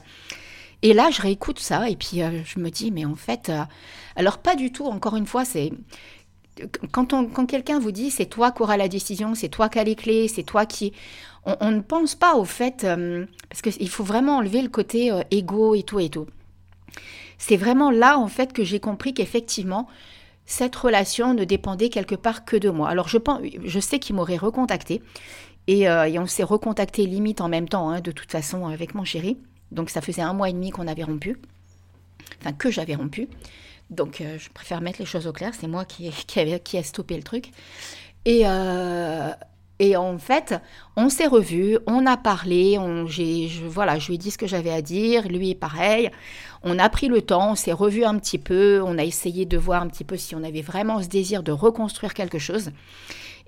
Et 0.82 0.92
là, 0.92 1.10
je 1.10 1.22
réécoute 1.22 1.60
ça 1.60 1.88
et 1.88 1.96
puis 1.96 2.22
euh, 2.22 2.42
je 2.44 2.58
me 2.58 2.70
dis, 2.70 2.90
mais 2.90 3.04
en 3.04 3.14
fait, 3.14 3.48
euh, 3.48 3.62
alors 4.16 4.38
pas 4.38 4.56
du 4.56 4.72
tout, 4.72 4.86
encore 4.86 5.16
une 5.16 5.26
fois, 5.26 5.44
c'est 5.44 5.72
quand, 6.90 7.12
quand 7.32 7.46
quelqu'un 7.46 7.78
vous 7.78 7.92
dit 7.92 8.10
c'est 8.10 8.26
toi 8.26 8.50
qui 8.50 8.62
auras 8.62 8.76
la 8.76 8.88
décision, 8.88 9.34
c'est 9.34 9.48
toi 9.48 9.68
qui 9.68 9.78
as 9.78 9.84
les 9.84 9.94
clés, 9.94 10.28
c'est 10.28 10.42
toi 10.42 10.66
qui... 10.66 10.92
On, 11.60 11.70
ne 11.70 11.80
pense 11.80 12.16
pas 12.16 12.34
au 12.34 12.44
fait, 12.44 12.82
euh, 12.82 13.24
parce 13.48 13.62
qu'il 13.62 13.88
faut 13.88 14.02
vraiment 14.02 14.38
enlever 14.38 14.62
le 14.62 14.68
côté 14.68 15.12
euh, 15.12 15.22
égo 15.30 15.76
et 15.76 15.84
tout 15.84 16.00
et 16.00 16.08
tout. 16.08 16.26
C'est 17.38 17.56
vraiment 17.56 17.92
là 17.92 18.18
en 18.18 18.26
fait 18.26 18.52
que 18.52 18.64
j'ai 18.64 18.80
compris 18.80 19.14
qu'effectivement, 19.14 19.86
cette 20.46 20.76
relation 20.76 21.34
ne 21.34 21.44
dépendait 21.44 21.88
quelque 21.88 22.14
part 22.14 22.44
que 22.44 22.56
de 22.56 22.70
moi. 22.70 22.88
Alors 22.88 23.08
je, 23.08 23.18
pense, 23.18 23.40
je 23.64 23.80
sais 23.80 23.98
qu'il 23.98 24.16
m'aurait 24.16 24.36
recontacté, 24.36 25.02
et, 25.66 25.88
euh, 25.88 26.04
et 26.04 26.18
on 26.18 26.26
s'est 26.26 26.44
recontacté 26.44 27.06
limite 27.06 27.40
en 27.40 27.48
même 27.48 27.68
temps, 27.68 27.90
hein, 27.90 28.00
de 28.00 28.12
toute 28.12 28.30
façon, 28.30 28.66
avec 28.66 28.94
mon 28.94 29.04
chéri. 29.04 29.36
Donc 29.72 29.90
ça 29.90 30.00
faisait 30.00 30.22
un 30.22 30.32
mois 30.32 30.48
et 30.48 30.52
demi 30.52 30.70
qu'on 30.70 30.86
avait 30.86 31.02
rompu, 31.02 31.36
enfin 32.40 32.52
que 32.52 32.70
j'avais 32.70 32.94
rompu. 32.94 33.28
Donc, 33.90 34.20
euh, 34.20 34.36
je 34.38 34.48
préfère 34.50 34.80
mettre 34.80 34.98
les 34.98 35.06
choses 35.06 35.26
au 35.26 35.32
clair. 35.32 35.52
C'est 35.58 35.68
moi 35.68 35.84
qui, 35.84 36.10
qui, 36.26 36.60
qui 36.60 36.78
a 36.78 36.82
stoppé 36.82 37.16
le 37.16 37.22
truc. 37.22 37.50
Et, 38.24 38.42
euh, 38.44 39.30
et 39.78 39.96
en 39.96 40.18
fait, 40.18 40.54
on 40.96 41.10
s'est 41.10 41.26
revus, 41.26 41.78
on 41.86 42.06
a 42.06 42.16
parlé, 42.16 42.78
on, 42.78 43.06
je, 43.06 43.66
voilà, 43.66 43.98
je 43.98 44.08
lui 44.08 44.14
ai 44.14 44.18
dit 44.18 44.30
ce 44.30 44.38
que 44.38 44.46
j'avais 44.46 44.72
à 44.72 44.80
dire, 44.80 45.28
lui 45.28 45.54
pareil. 45.54 46.10
On 46.62 46.78
a 46.78 46.88
pris 46.88 47.08
le 47.08 47.20
temps, 47.20 47.52
on 47.52 47.54
s'est 47.54 47.72
revus 47.72 48.04
un 48.04 48.18
petit 48.18 48.38
peu, 48.38 48.82
on 48.84 48.96
a 48.96 49.04
essayé 49.04 49.44
de 49.44 49.58
voir 49.58 49.82
un 49.82 49.88
petit 49.88 50.04
peu 50.04 50.16
si 50.16 50.34
on 50.34 50.42
avait 50.42 50.62
vraiment 50.62 51.02
ce 51.02 51.08
désir 51.08 51.42
de 51.42 51.52
reconstruire 51.52 52.14
quelque 52.14 52.38
chose. 52.38 52.70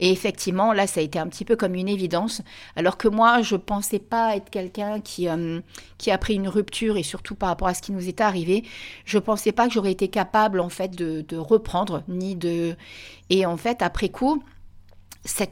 Et 0.01 0.13
effectivement, 0.13 0.73
là, 0.73 0.87
ça 0.87 1.01
a 1.01 1.03
été 1.03 1.19
un 1.19 1.27
petit 1.27 1.45
peu 1.45 1.57
comme 1.57 1.75
une 1.75 1.89
évidence. 1.89 2.43
Alors 2.77 2.99
que 2.99 3.09
moi, 3.09 3.43
je 3.43 3.57
pensais 3.57 3.99
pas 3.99 4.37
être 4.37 4.51
quelqu'un 4.51 5.01
qui, 5.01 5.29
euh, 5.29 5.61
qui 5.97 6.11
a 6.11 6.19
pris 6.19 6.35
une 6.35 6.49
rupture 6.49 6.97
et 6.97 7.03
surtout 7.03 7.35
par 7.35 7.49
rapport 7.49 7.69
à 7.69 7.75
ce 7.75 7.83
qui 7.83 7.93
nous 7.93 8.09
était 8.09 8.23
arrivé, 8.23 8.65
je 9.05 9.19
pensais 9.19 9.51
pas 9.51 9.67
que 9.67 9.73
j'aurais 9.73 9.93
été 9.93 10.09
capable, 10.09 10.61
en 10.61 10.69
fait, 10.69 10.95
de, 10.95 11.25
de 11.27 11.37
reprendre, 11.37 12.05
ni 12.07 12.37
de. 12.37 12.77
Et 13.31 13.45
en 13.45 13.57
fait, 13.57 13.83
après 13.83 14.11
coup, 14.11 14.43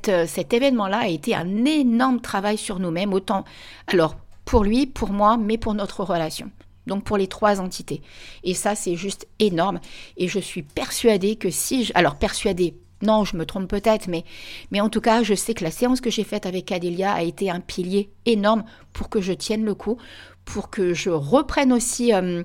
euh, 0.08 0.26
cet 0.26 0.52
événement-là 0.52 0.98
a 0.98 1.08
été 1.08 1.34
un 1.34 1.64
énorme 1.64 2.20
travail 2.20 2.58
sur 2.58 2.78
nous-mêmes, 2.78 3.12
autant, 3.12 3.44
alors, 3.86 4.16
pour 4.44 4.64
lui, 4.64 4.86
pour 4.86 5.10
moi, 5.10 5.36
mais 5.36 5.58
pour 5.58 5.74
notre 5.74 6.04
relation 6.04 6.50
donc 6.86 7.04
pour 7.04 7.16
les 7.16 7.26
trois 7.26 7.60
entités. 7.60 8.00
Et 8.44 8.54
ça, 8.54 8.74
c'est 8.74 8.94
juste 8.94 9.26
énorme. 9.38 9.80
Et 10.16 10.28
je 10.28 10.38
suis 10.38 10.62
persuadée 10.62 11.36
que 11.36 11.50
si... 11.50 11.84
Je... 11.84 11.92
Alors 11.94 12.16
persuadée, 12.16 12.76
non, 13.02 13.24
je 13.24 13.36
me 13.36 13.44
trompe 13.44 13.68
peut-être, 13.68 14.08
mais, 14.08 14.24
mais 14.70 14.80
en 14.80 14.88
tout 14.88 15.00
cas, 15.00 15.22
je 15.22 15.34
sais 15.34 15.52
que 15.52 15.64
la 15.64 15.70
séance 15.70 16.00
que 16.00 16.10
j'ai 16.10 16.24
faite 16.24 16.46
avec 16.46 16.70
Adélia 16.72 17.12
a 17.12 17.22
été 17.22 17.50
un 17.50 17.60
pilier 17.60 18.10
énorme 18.24 18.64
pour 18.92 19.08
que 19.08 19.20
je 19.20 19.32
tienne 19.32 19.64
le 19.64 19.74
coup, 19.74 19.98
pour 20.44 20.70
que 20.70 20.94
je 20.94 21.10
reprenne 21.10 21.72
aussi... 21.72 22.14
Euh, 22.14 22.42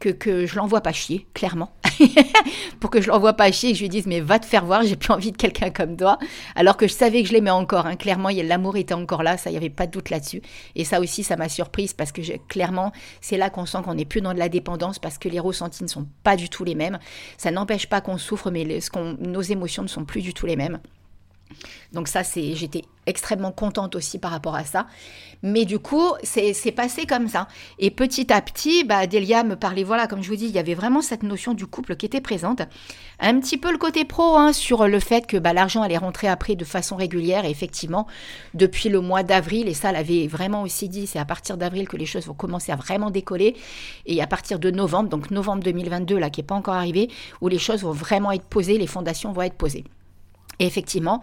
que, 0.00 0.08
que 0.10 0.46
je 0.46 0.56
l'envoie 0.56 0.80
pas 0.80 0.92
chier, 0.92 1.26
clairement. 1.34 1.72
pour 2.80 2.90
que 2.90 3.00
je 3.00 3.08
l'envoie 3.08 3.32
pas 3.32 3.50
chier 3.50 3.70
et 3.70 3.72
que 3.72 3.78
je 3.78 3.82
lui 3.82 3.88
dise 3.88 4.06
mais 4.06 4.20
va 4.20 4.38
te 4.38 4.46
faire 4.46 4.64
voir, 4.64 4.82
j'ai 4.82 4.96
plus 4.96 5.12
envie 5.12 5.32
de 5.32 5.36
quelqu'un 5.36 5.70
comme 5.70 5.96
toi. 5.96 6.18
Alors 6.54 6.76
que 6.76 6.86
je 6.86 6.92
savais 6.92 7.22
que 7.22 7.28
je 7.28 7.32
l'aimais 7.32 7.50
encore, 7.50 7.86
hein. 7.86 7.96
clairement, 7.96 8.28
l'amour 8.30 8.76
était 8.76 8.94
encore 8.94 9.22
là, 9.22 9.36
ça, 9.36 9.50
il 9.50 9.54
n'y 9.54 9.58
avait 9.58 9.70
pas 9.70 9.86
de 9.86 9.92
doute 9.92 10.10
là-dessus. 10.10 10.42
Et 10.74 10.84
ça 10.84 11.00
aussi, 11.00 11.24
ça 11.24 11.36
m'a 11.36 11.48
surprise 11.48 11.92
parce 11.92 12.12
que 12.12 12.20
clairement, 12.48 12.92
c'est 13.20 13.36
là 13.36 13.50
qu'on 13.50 13.66
sent 13.66 13.78
qu'on 13.84 13.94
n'est 13.94 14.04
plus 14.04 14.20
dans 14.20 14.34
de 14.34 14.38
la 14.38 14.48
dépendance 14.48 14.98
parce 14.98 15.18
que 15.18 15.28
les 15.28 15.40
ressentis 15.40 15.82
ne 15.82 15.88
sont 15.88 16.06
pas 16.22 16.36
du 16.36 16.48
tout 16.48 16.64
les 16.64 16.74
mêmes. 16.74 16.98
Ça 17.36 17.50
n'empêche 17.50 17.86
pas 17.86 18.00
qu'on 18.00 18.18
souffre, 18.18 18.50
mais 18.50 18.80
ce 18.80 18.90
nos 18.98 19.42
émotions 19.42 19.82
ne 19.82 19.88
sont 19.88 20.04
plus 20.04 20.22
du 20.22 20.34
tout 20.34 20.46
les 20.46 20.56
mêmes. 20.56 20.80
Donc 21.92 22.08
ça, 22.08 22.24
c'est, 22.24 22.54
j'étais 22.54 22.82
extrêmement 23.08 23.52
contente 23.52 23.96
aussi 23.96 24.18
par 24.18 24.30
rapport 24.30 24.54
à 24.54 24.64
ça. 24.64 24.86
Mais 25.42 25.64
du 25.64 25.78
coup, 25.78 26.12
c'est, 26.22 26.72
passé 26.72 27.06
comme 27.06 27.28
ça. 27.28 27.48
Et 27.78 27.90
petit 27.90 28.32
à 28.32 28.40
petit, 28.40 28.84
bah, 28.84 29.06
Delia 29.06 29.44
me 29.44 29.56
parlait, 29.56 29.84
voilà, 29.84 30.06
comme 30.06 30.22
je 30.22 30.28
vous 30.28 30.36
dis, 30.36 30.46
il 30.46 30.52
y 30.52 30.58
avait 30.58 30.74
vraiment 30.74 31.00
cette 31.00 31.22
notion 31.22 31.54
du 31.54 31.66
couple 31.66 31.96
qui 31.96 32.06
était 32.06 32.20
présente. 32.20 32.60
Un 33.20 33.40
petit 33.40 33.56
peu 33.56 33.72
le 33.72 33.78
côté 33.78 34.04
pro 34.04 34.36
hein, 34.36 34.52
sur 34.52 34.86
le 34.86 35.00
fait 35.00 35.26
que 35.26 35.36
bah, 35.36 35.52
l'argent 35.52 35.82
allait 35.82 35.96
rentrer 35.96 36.28
après 36.28 36.56
de 36.56 36.64
façon 36.64 36.96
régulière. 36.96 37.44
Et 37.44 37.50
effectivement, 37.50 38.06
depuis 38.54 38.88
le 38.88 39.00
mois 39.00 39.22
d'avril, 39.22 39.68
et 39.68 39.74
ça 39.74 39.92
l'avait 39.92 40.26
vraiment 40.26 40.62
aussi 40.62 40.88
dit, 40.88 41.06
c'est 41.06 41.18
à 41.18 41.24
partir 41.24 41.56
d'avril 41.56 41.88
que 41.88 41.96
les 41.96 42.06
choses 42.06 42.26
vont 42.26 42.34
commencer 42.34 42.72
à 42.72 42.76
vraiment 42.76 43.10
décoller. 43.10 43.56
Et 44.06 44.20
à 44.20 44.26
partir 44.26 44.58
de 44.58 44.70
novembre, 44.70 45.08
donc 45.08 45.30
novembre 45.30 45.62
2022, 45.62 46.18
là, 46.18 46.30
qui 46.30 46.40
n'est 46.40 46.46
pas 46.46 46.54
encore 46.54 46.74
arrivé, 46.74 47.08
où 47.40 47.48
les 47.48 47.58
choses 47.58 47.82
vont 47.82 47.92
vraiment 47.92 48.32
être 48.32 48.44
posées, 48.44 48.76
les 48.76 48.86
fondations 48.86 49.32
vont 49.32 49.42
être 49.42 49.56
posées. 49.56 49.84
Effectivement, 50.58 51.22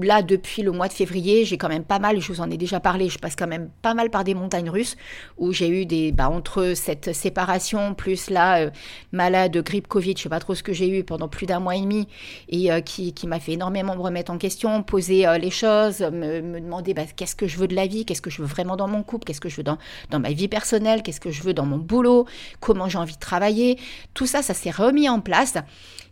là, 0.00 0.22
depuis 0.22 0.62
le 0.62 0.72
mois 0.72 0.88
de 0.88 0.92
février, 0.92 1.44
j'ai 1.44 1.58
quand 1.58 1.68
même 1.68 1.84
pas 1.84 1.98
mal, 1.98 2.20
je 2.20 2.32
vous 2.32 2.40
en 2.40 2.50
ai 2.50 2.56
déjà 2.56 2.80
parlé, 2.80 3.08
je 3.08 3.18
passe 3.18 3.36
quand 3.36 3.46
même 3.46 3.70
pas 3.82 3.94
mal 3.94 4.10
par 4.10 4.24
des 4.24 4.34
montagnes 4.34 4.70
russes 4.70 4.96
où 5.36 5.52
j'ai 5.52 5.68
eu 5.68 5.86
des, 5.86 6.12
bah, 6.12 6.30
entre 6.30 6.72
cette 6.74 7.12
séparation 7.12 7.94
plus 7.94 8.30
là, 8.30 8.62
euh, 8.62 8.70
malade, 9.12 9.56
grippe, 9.58 9.88
Covid, 9.88 10.14
je 10.16 10.22
sais 10.22 10.28
pas 10.28 10.40
trop 10.40 10.54
ce 10.54 10.62
que 10.62 10.72
j'ai 10.72 10.88
eu 10.88 11.04
pendant 11.04 11.28
plus 11.28 11.46
d'un 11.46 11.60
mois 11.60 11.76
et 11.76 11.80
demi 11.80 12.08
et 12.48 12.72
euh, 12.72 12.80
qui, 12.80 13.12
qui 13.12 13.26
m'a 13.26 13.40
fait 13.40 13.52
énormément 13.52 13.94
me 13.94 14.00
remettre 14.00 14.32
en 14.32 14.38
question, 14.38 14.82
poser 14.82 15.26
euh, 15.26 15.38
les 15.38 15.50
choses, 15.50 16.00
me, 16.00 16.40
me 16.40 16.60
demander 16.60 16.94
bah, 16.94 17.02
qu'est-ce 17.14 17.36
que 17.36 17.46
je 17.46 17.58
veux 17.58 17.68
de 17.68 17.74
la 17.74 17.86
vie, 17.86 18.04
qu'est-ce 18.04 18.22
que 18.22 18.30
je 18.30 18.40
veux 18.40 18.48
vraiment 18.48 18.76
dans 18.76 18.88
mon 18.88 19.02
couple, 19.02 19.24
qu'est-ce 19.26 19.40
que 19.40 19.48
je 19.48 19.56
veux 19.56 19.62
dans, 19.62 19.78
dans 20.10 20.20
ma 20.20 20.32
vie 20.32 20.48
personnelle, 20.48 21.02
qu'est-ce 21.02 21.20
que 21.20 21.30
je 21.30 21.42
veux 21.42 21.54
dans 21.54 21.66
mon 21.66 21.78
boulot, 21.78 22.26
comment 22.60 22.88
j'ai 22.88 22.98
envie 22.98 23.14
de 23.14 23.20
travailler. 23.20 23.78
Tout 24.14 24.26
ça, 24.26 24.42
ça 24.42 24.54
s'est 24.54 24.70
remis 24.70 25.08
en 25.08 25.20
place. 25.20 25.56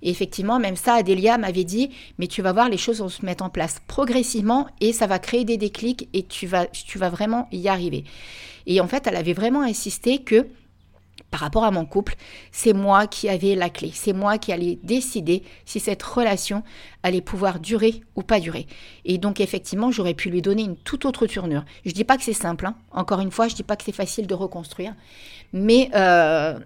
Et 0.02 0.10
effectivement, 0.10 0.58
même 0.58 0.76
ça, 0.76 0.94
Adélia 0.94 1.36
m'avait 1.38 1.64
dit, 1.64 1.90
mais 2.18 2.26
tu 2.26 2.42
vas 2.42 2.52
voir, 2.52 2.68
les 2.68 2.78
choses 2.78 3.00
vont 3.00 3.08
se 3.08 3.24
mettre 3.24 3.44
en 3.44 3.50
place 3.50 3.69
progressivement 3.86 4.66
et 4.80 4.92
ça 4.92 5.06
va 5.06 5.18
créer 5.18 5.44
des 5.44 5.56
déclics 5.56 6.08
et 6.12 6.24
tu 6.24 6.46
vas, 6.46 6.66
tu 6.66 6.98
vas 6.98 7.10
vraiment 7.10 7.48
y 7.52 7.68
arriver. 7.68 8.04
Et 8.66 8.80
en 8.80 8.86
fait, 8.86 9.06
elle 9.06 9.16
avait 9.16 9.32
vraiment 9.32 9.62
insisté 9.62 10.18
que 10.18 10.46
par 11.30 11.40
rapport 11.40 11.64
à 11.64 11.70
mon 11.70 11.84
couple, 11.84 12.16
c'est 12.50 12.72
moi 12.72 13.06
qui 13.06 13.28
avais 13.28 13.54
la 13.54 13.70
clé, 13.70 13.92
c'est 13.94 14.12
moi 14.12 14.38
qui 14.38 14.52
allais 14.52 14.78
décider 14.82 15.42
si 15.64 15.78
cette 15.78 16.02
relation 16.02 16.62
allait 17.02 17.20
pouvoir 17.20 17.60
durer 17.60 18.02
ou 18.16 18.22
pas 18.22 18.40
durer. 18.40 18.66
Et 19.04 19.18
donc 19.18 19.40
effectivement, 19.40 19.90
j'aurais 19.90 20.14
pu 20.14 20.30
lui 20.30 20.42
donner 20.42 20.62
une 20.62 20.76
toute 20.76 21.04
autre 21.04 21.26
tournure. 21.26 21.64
Je 21.84 21.92
dis 21.92 22.04
pas 22.04 22.16
que 22.16 22.24
c'est 22.24 22.32
simple, 22.32 22.66
hein. 22.66 22.74
encore 22.90 23.20
une 23.20 23.30
fois, 23.30 23.48
je 23.48 23.54
dis 23.54 23.62
pas 23.62 23.76
que 23.76 23.84
c'est 23.84 23.92
facile 23.92 24.26
de 24.26 24.34
reconstruire, 24.34 24.94
mais 25.52 25.90
euh, 25.94 26.58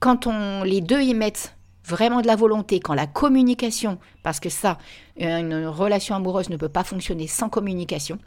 quand 0.00 0.26
on 0.26 0.62
les 0.62 0.80
deux 0.80 1.02
y 1.02 1.14
mettent 1.14 1.57
vraiment 1.88 2.20
de 2.20 2.26
la 2.26 2.36
volonté, 2.36 2.80
quand 2.80 2.94
la 2.94 3.06
communication, 3.06 3.98
parce 4.22 4.40
que 4.40 4.48
ça, 4.48 4.78
une 5.18 5.66
relation 5.66 6.14
amoureuse 6.14 6.50
ne 6.50 6.56
peut 6.56 6.68
pas 6.68 6.84
fonctionner 6.84 7.26
sans 7.26 7.48
communication, 7.48 8.18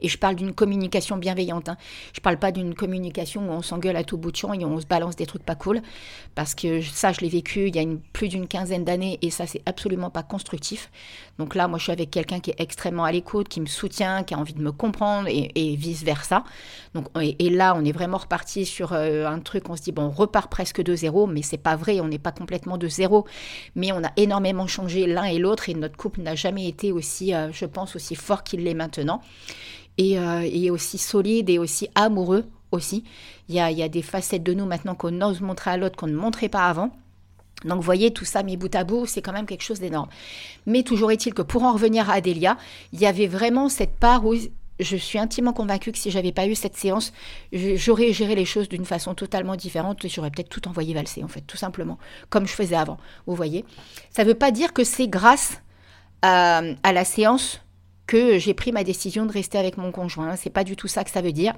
et 0.00 0.08
je 0.08 0.18
parle 0.18 0.36
d'une 0.36 0.52
communication 0.52 1.16
bienveillante. 1.16 1.68
Hein. 1.68 1.76
Je 2.14 2.20
parle 2.20 2.38
pas 2.38 2.52
d'une 2.52 2.74
communication 2.74 3.48
où 3.48 3.52
on 3.52 3.62
s'engueule 3.62 3.96
à 3.96 4.04
tout 4.04 4.16
bout 4.16 4.30
de 4.30 4.36
champ 4.36 4.52
et 4.52 4.64
on 4.64 4.80
se 4.80 4.86
balance 4.86 5.16
des 5.16 5.26
trucs 5.26 5.44
pas 5.44 5.54
cool. 5.54 5.80
Parce 6.34 6.54
que 6.54 6.80
ça, 6.80 7.12
je 7.12 7.20
l'ai 7.20 7.28
vécu 7.28 7.68
il 7.68 7.76
y 7.76 7.78
a 7.78 7.84
plus 8.12 8.28
d'une 8.28 8.46
quinzaine 8.46 8.84
d'années 8.84 9.18
et 9.22 9.30
ça, 9.30 9.46
c'est 9.46 9.62
absolument 9.66 10.10
pas 10.10 10.22
constructif. 10.22 10.90
Donc 11.40 11.54
là, 11.54 11.68
moi, 11.68 11.78
je 11.78 11.84
suis 11.84 11.92
avec 11.92 12.10
quelqu'un 12.10 12.38
qui 12.38 12.50
est 12.50 12.60
extrêmement 12.60 13.04
à 13.04 13.12
l'écoute, 13.12 13.48
qui 13.48 13.62
me 13.62 13.66
soutient, 13.66 14.24
qui 14.24 14.34
a 14.34 14.38
envie 14.38 14.52
de 14.52 14.60
me 14.60 14.72
comprendre 14.72 15.26
et, 15.26 15.74
vice-versa. 15.74 16.44
Donc, 16.92 17.06
et, 17.18 17.48
là, 17.48 17.74
on 17.74 17.82
est 17.82 17.92
vraiment 17.92 18.18
reparti 18.18 18.66
sur 18.66 18.92
euh, 18.92 19.26
un 19.26 19.40
truc, 19.40 19.70
on 19.70 19.76
se 19.76 19.80
dit, 19.80 19.92
bon, 19.92 20.02
on 20.02 20.10
repart 20.10 20.50
presque 20.50 20.82
de 20.82 20.94
zéro, 20.94 21.26
mais 21.26 21.40
c'est 21.40 21.56
pas 21.56 21.76
vrai, 21.76 21.98
on 22.00 22.08
n'est 22.08 22.18
pas 22.18 22.30
complètement 22.30 22.76
de 22.76 22.88
zéro. 22.88 23.26
Mais 23.74 23.90
on 23.90 24.04
a 24.04 24.10
énormément 24.18 24.66
changé 24.66 25.06
l'un 25.06 25.24
et 25.24 25.38
l'autre 25.38 25.70
et 25.70 25.74
notre 25.74 25.96
couple 25.96 26.20
n'a 26.20 26.34
jamais 26.34 26.68
été 26.68 26.92
aussi, 26.92 27.34
euh, 27.34 27.50
je 27.52 27.64
pense, 27.64 27.96
aussi 27.96 28.16
fort 28.16 28.44
qu'il 28.44 28.64
l'est 28.64 28.74
maintenant. 28.74 29.22
Euh, 29.98 30.40
et, 30.42 30.70
aussi 30.70 30.98
solide 30.98 31.48
et 31.48 31.58
aussi 31.58 31.88
amoureux 31.94 32.44
aussi. 32.70 33.04
Il 33.48 33.54
y 33.54 33.60
a, 33.60 33.88
des 33.88 34.02
facettes 34.02 34.42
de 34.42 34.52
nous 34.52 34.66
maintenant 34.66 34.94
qu'on 34.94 35.20
ose 35.22 35.40
montrer 35.40 35.70
à 35.70 35.76
l'autre 35.78 35.96
qu'on 35.96 36.06
ne 36.06 36.14
montrait 36.14 36.50
pas 36.50 36.66
avant. 36.66 36.90
Donc 37.64 37.76
vous 37.76 37.82
voyez, 37.82 38.12
tout 38.12 38.24
ça 38.24 38.42
mis 38.42 38.56
bout 38.56 38.74
à 38.74 38.84
bout, 38.84 39.06
c'est 39.06 39.22
quand 39.22 39.32
même 39.32 39.46
quelque 39.46 39.62
chose 39.62 39.80
d'énorme. 39.80 40.08
Mais 40.66 40.82
toujours 40.82 41.12
est-il 41.12 41.34
que 41.34 41.42
pour 41.42 41.62
en 41.62 41.72
revenir 41.72 42.08
à 42.10 42.14
Adélia, 42.14 42.56
il 42.92 43.00
y 43.00 43.06
avait 43.06 43.26
vraiment 43.26 43.68
cette 43.68 43.96
part 43.96 44.24
où 44.24 44.34
je 44.80 44.96
suis 44.96 45.18
intimement 45.18 45.52
convaincue 45.52 45.92
que 45.92 45.98
si 45.98 46.10
j'avais 46.10 46.32
pas 46.32 46.46
eu 46.46 46.54
cette 46.54 46.76
séance, 46.76 47.12
j'aurais 47.52 48.12
géré 48.12 48.34
les 48.34 48.46
choses 48.46 48.68
d'une 48.68 48.86
façon 48.86 49.14
totalement 49.14 49.56
différente 49.56 50.04
et 50.04 50.08
j'aurais 50.08 50.30
peut-être 50.30 50.48
tout 50.48 50.66
envoyé 50.68 50.94
valser 50.94 51.22
en 51.22 51.28
fait, 51.28 51.42
tout 51.42 51.58
simplement, 51.58 51.98
comme 52.30 52.46
je 52.46 52.54
faisais 52.54 52.76
avant. 52.76 52.98
Vous 53.26 53.34
voyez 53.34 53.64
Ça 54.10 54.24
ne 54.24 54.28
veut 54.28 54.34
pas 54.34 54.50
dire 54.50 54.72
que 54.72 54.84
c'est 54.84 55.08
grâce 55.08 55.60
à 56.22 56.92
la 56.92 57.04
séance 57.04 57.60
que 58.10 58.38
j'ai 58.38 58.54
pris 58.54 58.72
ma 58.72 58.82
décision 58.82 59.24
de 59.24 59.30
rester 59.30 59.56
avec 59.56 59.76
mon 59.76 59.92
conjoint. 59.92 60.34
C'est 60.34 60.50
pas 60.50 60.64
du 60.64 60.74
tout 60.74 60.88
ça 60.88 61.04
que 61.04 61.12
ça 61.12 61.22
veut 61.22 61.30
dire. 61.30 61.54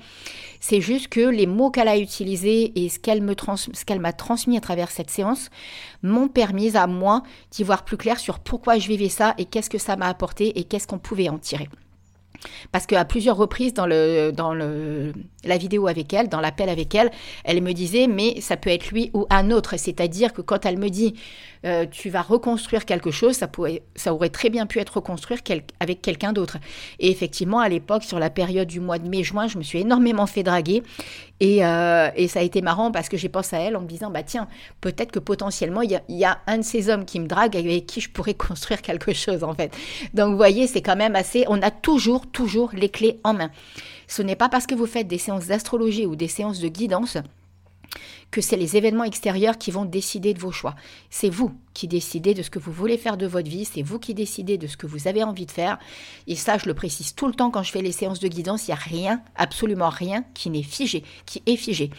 C'est 0.60 0.82
juste 0.82 1.08
que 1.08 1.20
les 1.20 1.46
mots 1.46 1.70
qu'elle 1.70 1.88
a 1.88 1.96
utilisés 1.96 2.72
et 2.76 2.90
ce 2.90 2.98
qu'elle 2.98 3.22
me 3.22 3.34
trans 3.34 3.56
ce 3.56 3.84
qu'elle 3.86 4.00
m'a 4.00 4.12
transmis 4.12 4.58
à 4.58 4.60
travers 4.60 4.90
cette 4.90 5.08
séance 5.08 5.48
m'ont 6.02 6.28
permis 6.28 6.76
à 6.76 6.86
moi 6.86 7.22
d'y 7.52 7.62
voir 7.62 7.86
plus 7.86 7.96
clair 7.96 8.18
sur 8.18 8.38
pourquoi 8.38 8.78
je 8.78 8.86
vivais 8.86 9.08
ça 9.08 9.34
et 9.38 9.46
qu'est-ce 9.46 9.70
que 9.70 9.78
ça 9.78 9.96
m'a 9.96 10.08
apporté 10.08 10.58
et 10.58 10.64
qu'est-ce 10.64 10.86
qu'on 10.86 10.98
pouvait 10.98 11.30
en 11.30 11.38
tirer. 11.38 11.70
Parce 12.70 12.86
qu'à 12.86 13.04
plusieurs 13.04 13.36
reprises 13.36 13.74
dans, 13.74 13.86
le, 13.86 14.30
dans 14.32 14.54
le, 14.54 15.12
la 15.44 15.56
vidéo 15.56 15.86
avec 15.86 16.12
elle, 16.12 16.28
dans 16.28 16.40
l'appel 16.40 16.68
avec 16.68 16.94
elle, 16.94 17.10
elle 17.44 17.62
me 17.62 17.72
disait, 17.72 18.06
mais 18.06 18.40
ça 18.40 18.56
peut 18.56 18.70
être 18.70 18.90
lui 18.90 19.10
ou 19.14 19.26
un 19.30 19.50
autre. 19.50 19.76
C'est-à-dire 19.76 20.32
que 20.32 20.42
quand 20.42 20.66
elle 20.66 20.78
me 20.78 20.88
dit, 20.88 21.14
euh, 21.64 21.86
tu 21.88 22.10
vas 22.10 22.22
reconstruire 22.22 22.84
quelque 22.84 23.10
chose, 23.10 23.36
ça, 23.36 23.46
pourrait, 23.46 23.82
ça 23.94 24.12
aurait 24.12 24.30
très 24.30 24.50
bien 24.50 24.66
pu 24.66 24.80
être 24.80 24.96
reconstruire 24.96 25.40
avec 25.80 26.02
quelqu'un 26.02 26.32
d'autre. 26.32 26.58
Et 26.98 27.10
effectivement, 27.10 27.60
à 27.60 27.68
l'époque, 27.68 28.02
sur 28.02 28.18
la 28.18 28.30
période 28.30 28.68
du 28.68 28.80
mois 28.80 28.98
de 28.98 29.08
mai-juin, 29.08 29.46
je 29.46 29.58
me 29.58 29.62
suis 29.62 29.80
énormément 29.80 30.26
fait 30.26 30.42
draguer. 30.42 30.82
Et, 31.40 31.64
euh, 31.64 32.08
et, 32.14 32.28
ça 32.28 32.38
a 32.38 32.42
été 32.42 32.62
marrant 32.62 32.92
parce 32.92 33.08
que 33.08 33.16
j'ai 33.16 33.28
pensé 33.28 33.56
à 33.56 33.60
elle 33.60 33.76
en 33.76 33.80
me 33.80 33.88
disant, 33.88 34.10
bah 34.10 34.22
tiens, 34.22 34.46
peut-être 34.80 35.10
que 35.10 35.18
potentiellement, 35.18 35.82
il 35.82 35.90
y, 35.90 35.96
a, 35.96 36.02
y, 36.08 36.24
a, 36.24 36.38
un 36.46 36.58
de 36.58 36.62
ces 36.62 36.88
hommes 36.88 37.04
qui 37.04 37.18
me 37.18 37.26
drague 37.26 37.56
avec 37.56 37.86
qui 37.86 38.00
je 38.00 38.10
pourrais 38.10 38.34
construire 38.48 38.80
quelque 38.80 39.12
chose, 39.12 39.42
en 39.42 39.54
fait. 39.54 39.76
Donc, 40.14 40.30
vous 40.30 40.36
voyez, 40.36 40.66
c'est 40.66 40.82
quand 40.82 40.96
même 40.96 41.16
assez... 41.16 41.44
On 41.48 41.60
a 41.62 41.70
toujours, 41.70 42.30
toujours 42.32 42.70
les 42.72 42.88
clés 42.88 43.20
en 43.24 43.34
main. 43.34 43.50
Ce 44.08 44.22
n'est 44.22 44.36
pas 44.36 44.48
parce 44.48 44.66
que 44.66 44.74
vous 44.74 44.86
faites 44.86 45.08
des 45.08 45.18
séances 45.18 45.46
d'astrologie 45.46 46.06
ou 46.06 46.16
des 46.16 46.28
séances 46.28 46.60
de 46.60 46.68
guidance 46.68 47.18
que 48.30 48.40
c'est 48.40 48.56
les 48.56 48.76
événements 48.76 49.04
extérieurs 49.04 49.58
qui 49.58 49.70
vont 49.70 49.84
décider 49.84 50.32
de 50.32 50.40
vos 50.40 50.50
choix. 50.50 50.74
C'est 51.10 51.28
vous 51.28 51.52
qui 51.74 51.86
décidez 51.86 52.32
de 52.32 52.42
ce 52.42 52.50
que 52.50 52.58
vous 52.58 52.72
voulez 52.72 52.96
faire 52.96 53.18
de 53.18 53.26
votre 53.26 53.48
vie, 53.48 53.66
c'est 53.66 53.82
vous 53.82 53.98
qui 53.98 54.14
décidez 54.14 54.56
de 54.56 54.66
ce 54.66 54.78
que 54.78 54.86
vous 54.86 55.06
avez 55.06 55.22
envie 55.22 55.46
de 55.46 55.50
faire. 55.50 55.78
Et 56.26 56.34
ça, 56.34 56.56
je 56.56 56.66
le 56.66 56.74
précise 56.74 57.14
tout 57.14 57.26
le 57.26 57.34
temps 57.34 57.50
quand 57.50 57.62
je 57.62 57.70
fais 57.70 57.82
les 57.82 57.92
séances 57.92 58.20
de 58.20 58.28
guidance, 58.28 58.66
il 58.66 58.70
n'y 58.70 58.76
a 58.76 58.80
rien, 58.80 59.22
absolument 59.36 59.90
rien 59.90 60.24
qui 60.34 60.48
n'est 60.48 60.62
figé, 60.62 61.04
qui 61.26 61.42
est 61.44 61.56
figé. 61.56 61.90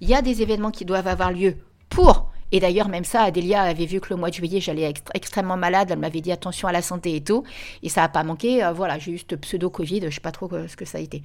Il 0.00 0.08
y 0.08 0.14
a 0.14 0.22
des 0.22 0.42
événements 0.42 0.72
qui 0.72 0.84
doivent 0.84 1.06
avoir 1.06 1.30
lieu 1.30 1.56
pour 1.88 2.30
et 2.52 2.60
d'ailleurs, 2.60 2.88
même 2.88 3.04
ça, 3.04 3.22
Adélia 3.22 3.62
avait 3.62 3.86
vu 3.86 4.00
que 4.00 4.10
le 4.10 4.16
mois 4.16 4.30
de 4.30 4.34
juillet, 4.34 4.60
j'allais 4.60 4.92
extrêmement 5.14 5.56
malade. 5.56 5.90
Elle 5.90 5.98
m'avait 5.98 6.20
dit 6.20 6.32
attention 6.32 6.68
à 6.68 6.72
la 6.72 6.82
santé 6.82 7.16
et 7.16 7.22
tout. 7.22 7.44
Et 7.82 7.88
ça 7.88 8.02
n'a 8.02 8.08
pas 8.08 8.22
manqué. 8.22 8.64
Euh, 8.64 8.72
voilà, 8.72 8.98
j'ai 8.98 9.12
eu 9.12 9.18
ce 9.18 9.34
pseudo-Covid. 9.34 10.00
Je 10.00 10.06
ne 10.06 10.10
sais 10.10 10.20
pas 10.20 10.32
trop 10.32 10.48
ce 10.66 10.76
que 10.76 10.84
ça 10.84 10.98
a 10.98 11.00
été. 11.00 11.22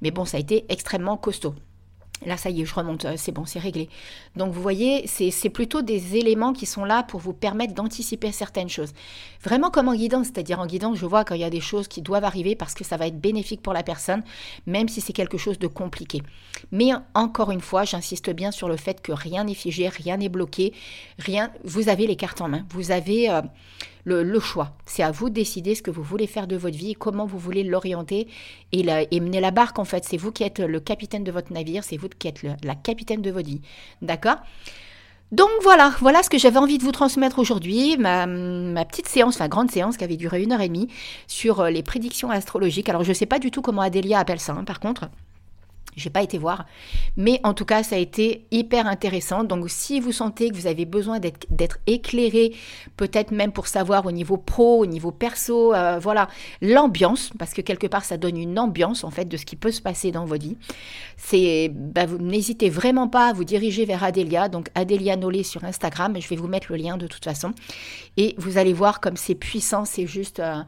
Mais 0.00 0.10
bon, 0.10 0.24
ça 0.24 0.36
a 0.36 0.40
été 0.40 0.64
extrêmement 0.68 1.16
costaud. 1.16 1.54
Là, 2.26 2.36
ça 2.36 2.50
y 2.50 2.60
est, 2.60 2.64
je 2.66 2.74
remonte, 2.74 3.06
euh, 3.06 3.14
c'est 3.16 3.32
bon, 3.32 3.46
c'est 3.46 3.58
réglé. 3.58 3.88
Donc, 4.36 4.52
vous 4.52 4.60
voyez, 4.60 5.06
c'est 5.06 5.48
plutôt 5.48 5.80
des 5.80 6.16
éléments 6.16 6.52
qui 6.52 6.66
sont 6.66 6.84
là 6.84 7.02
pour 7.02 7.18
vous 7.18 7.32
permettre 7.32 7.72
d'anticiper 7.72 8.30
certaines 8.30 8.68
choses. 8.68 8.92
Vraiment 9.42 9.70
comme 9.70 9.88
en 9.88 9.94
guidance, 9.94 10.26
c'est-à-dire 10.26 10.60
en 10.60 10.66
guidance, 10.66 10.98
je 10.98 11.06
vois 11.06 11.24
quand 11.24 11.34
il 11.34 11.40
y 11.40 11.44
a 11.44 11.50
des 11.50 11.60
choses 11.60 11.88
qui 11.88 12.02
doivent 12.02 12.24
arriver 12.24 12.54
parce 12.54 12.74
que 12.74 12.84
ça 12.84 12.98
va 12.98 13.06
être 13.06 13.18
bénéfique 13.18 13.62
pour 13.62 13.72
la 13.72 13.82
personne, 13.82 14.22
même 14.66 14.88
si 14.88 15.00
c'est 15.00 15.14
quelque 15.14 15.38
chose 15.38 15.58
de 15.58 15.66
compliqué. 15.66 16.22
Mais 16.72 16.90
encore 17.14 17.50
une 17.50 17.60
fois, 17.60 17.84
j'insiste 17.84 18.30
bien 18.30 18.50
sur 18.50 18.68
le 18.68 18.76
fait 18.76 19.00
que 19.00 19.12
rien 19.12 19.44
n'est 19.44 19.54
figé, 19.54 19.88
rien 19.88 20.18
n'est 20.18 20.28
bloqué, 20.28 20.74
rien, 21.18 21.50
vous 21.64 21.88
avez 21.88 22.06
les 22.06 22.16
cartes 22.16 22.40
en 22.42 22.48
main, 22.48 22.66
vous 22.70 22.90
avez... 22.90 23.30
Euh, 23.30 23.40
le, 24.04 24.40
choix. 24.40 24.72
C'est 24.86 25.02
à 25.02 25.10
vous 25.10 25.28
de 25.28 25.34
décider 25.34 25.74
ce 25.74 25.82
que 25.82 25.90
vous 25.90 26.02
voulez 26.02 26.26
faire 26.26 26.46
de 26.46 26.56
votre 26.56 26.76
vie, 26.76 26.94
comment 26.94 27.26
vous 27.26 27.38
voulez 27.38 27.62
l'orienter 27.62 28.28
et, 28.72 29.20
mener 29.20 29.40
la 29.40 29.50
barque 29.50 29.78
en 29.78 29.84
fait. 29.84 30.04
C'est 30.04 30.16
vous 30.16 30.32
qui 30.32 30.42
êtes 30.42 30.60
le 30.60 30.80
capitaine 30.80 31.24
de 31.24 31.32
votre 31.32 31.52
navire, 31.52 31.84
c'est 31.84 31.96
vous 31.96 32.08
qui 32.08 32.28
êtes 32.28 32.42
la 32.42 32.74
capitaine 32.74 33.22
de 33.22 33.30
votre 33.30 33.48
vie. 33.48 33.60
D'accord? 34.02 34.36
Donc 35.32 35.50
voilà, 35.62 35.94
voilà 36.00 36.24
ce 36.24 36.30
que 36.30 36.38
j'avais 36.38 36.58
envie 36.58 36.76
de 36.76 36.82
vous 36.82 36.90
transmettre 36.90 37.38
aujourd'hui, 37.38 37.96
ma, 37.96 38.26
petite 38.84 39.06
séance, 39.06 39.38
la 39.38 39.46
grande 39.46 39.70
séance 39.70 39.96
qui 39.96 40.02
avait 40.02 40.16
duré 40.16 40.42
une 40.42 40.52
heure 40.52 40.60
et 40.60 40.66
demie 40.66 40.88
sur 41.28 41.60
euh, 41.60 41.70
les 41.70 41.84
prédictions 41.84 42.30
astrologiques. 42.30 42.88
Alors 42.88 43.04
je 43.04 43.10
ne 43.10 43.14
sais 43.14 43.26
pas 43.26 43.38
du 43.38 43.52
tout 43.52 43.62
comment 43.62 43.82
Adélia 43.82 44.18
appelle 44.18 44.40
ça, 44.40 44.52
hein, 44.52 44.64
par 44.64 44.80
contre. 44.80 45.08
J'ai 45.96 46.10
pas 46.10 46.22
été 46.22 46.38
voir, 46.38 46.66
mais 47.16 47.40
en 47.42 47.52
tout 47.52 47.64
cas, 47.64 47.82
ça 47.82 47.96
a 47.96 47.98
été 47.98 48.46
hyper 48.50 48.86
intéressant. 48.86 49.44
Donc, 49.44 49.68
si 49.68 50.00
vous 50.00 50.12
sentez 50.12 50.50
que 50.50 50.54
vous 50.54 50.66
avez 50.66 50.84
besoin 50.84 51.18
d'être 51.18 51.78
éclairé, 51.86 52.54
peut-être 52.96 53.32
même 53.32 53.52
pour 53.52 53.66
savoir 53.66 54.06
au 54.06 54.12
niveau 54.12 54.36
pro, 54.36 54.78
au 54.78 54.86
niveau 54.86 55.10
perso, 55.10 55.74
euh, 55.74 55.98
voilà, 55.98 56.28
l'ambiance, 56.62 57.30
parce 57.38 57.52
que 57.52 57.60
quelque 57.60 57.86
part, 57.86 58.04
ça 58.04 58.16
donne 58.16 58.36
une 58.36 58.58
ambiance 58.58 59.04
en 59.04 59.10
fait 59.10 59.24
de 59.26 59.36
ce 59.36 59.44
qui 59.44 59.56
peut 59.56 59.72
se 59.72 59.82
passer 59.82 60.12
dans 60.12 60.24
votre 60.24 60.44
vie. 60.44 60.56
C'est, 61.16 61.70
bah, 61.74 62.06
n'hésitez 62.06 62.70
vraiment 62.70 63.08
pas 63.08 63.28
à 63.28 63.32
vous 63.32 63.44
diriger 63.44 63.84
vers 63.84 64.04
Adélia, 64.04 64.48
donc 64.48 64.68
Adélia 64.74 65.16
Nolé 65.16 65.42
sur 65.42 65.64
Instagram. 65.64 66.16
Je 66.20 66.28
vais 66.28 66.36
vous 66.36 66.48
mettre 66.48 66.68
le 66.70 66.76
lien 66.76 66.96
de 66.96 67.06
toute 67.06 67.24
façon, 67.24 67.52
et 68.16 68.34
vous 68.38 68.58
allez 68.58 68.72
voir 68.72 69.00
comme 69.00 69.16
c'est 69.16 69.34
puissant, 69.34 69.84
c'est 69.84 70.06
juste. 70.06 70.40
Euh, 70.40 70.62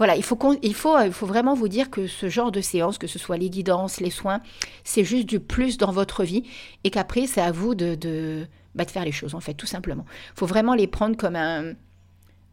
voilà, 0.00 0.14
euh, 0.14 0.56
il 0.62 0.72
faut 1.12 1.26
vraiment 1.26 1.52
vous 1.52 1.68
dire 1.68 1.90
que 1.90 2.06
ce 2.06 2.30
genre 2.30 2.50
de 2.50 2.62
séance, 2.62 2.96
que 2.96 3.06
ce 3.06 3.18
soit 3.18 3.36
les 3.36 3.50
guidances, 3.50 4.00
les 4.00 4.08
soins, 4.08 4.40
c'est 4.82 5.04
juste 5.04 5.26
du 5.26 5.40
plus 5.40 5.76
dans 5.76 5.92
votre 5.92 6.24
vie 6.24 6.44
et 6.84 6.90
qu'après, 6.90 7.26
c'est 7.26 7.42
à 7.42 7.52
vous 7.52 7.74
de, 7.74 7.96
de, 7.96 8.46
bah, 8.74 8.86
faire 8.86 9.04
les 9.04 9.12
choses, 9.12 9.34
en 9.34 9.40
fait, 9.40 9.52
tout 9.52 9.66
simplement. 9.66 10.06
Il 10.34 10.38
faut 10.38 10.46
vraiment 10.46 10.72
les 10.72 10.86
prendre 10.86 11.18
comme 11.18 11.36
un, 11.36 11.74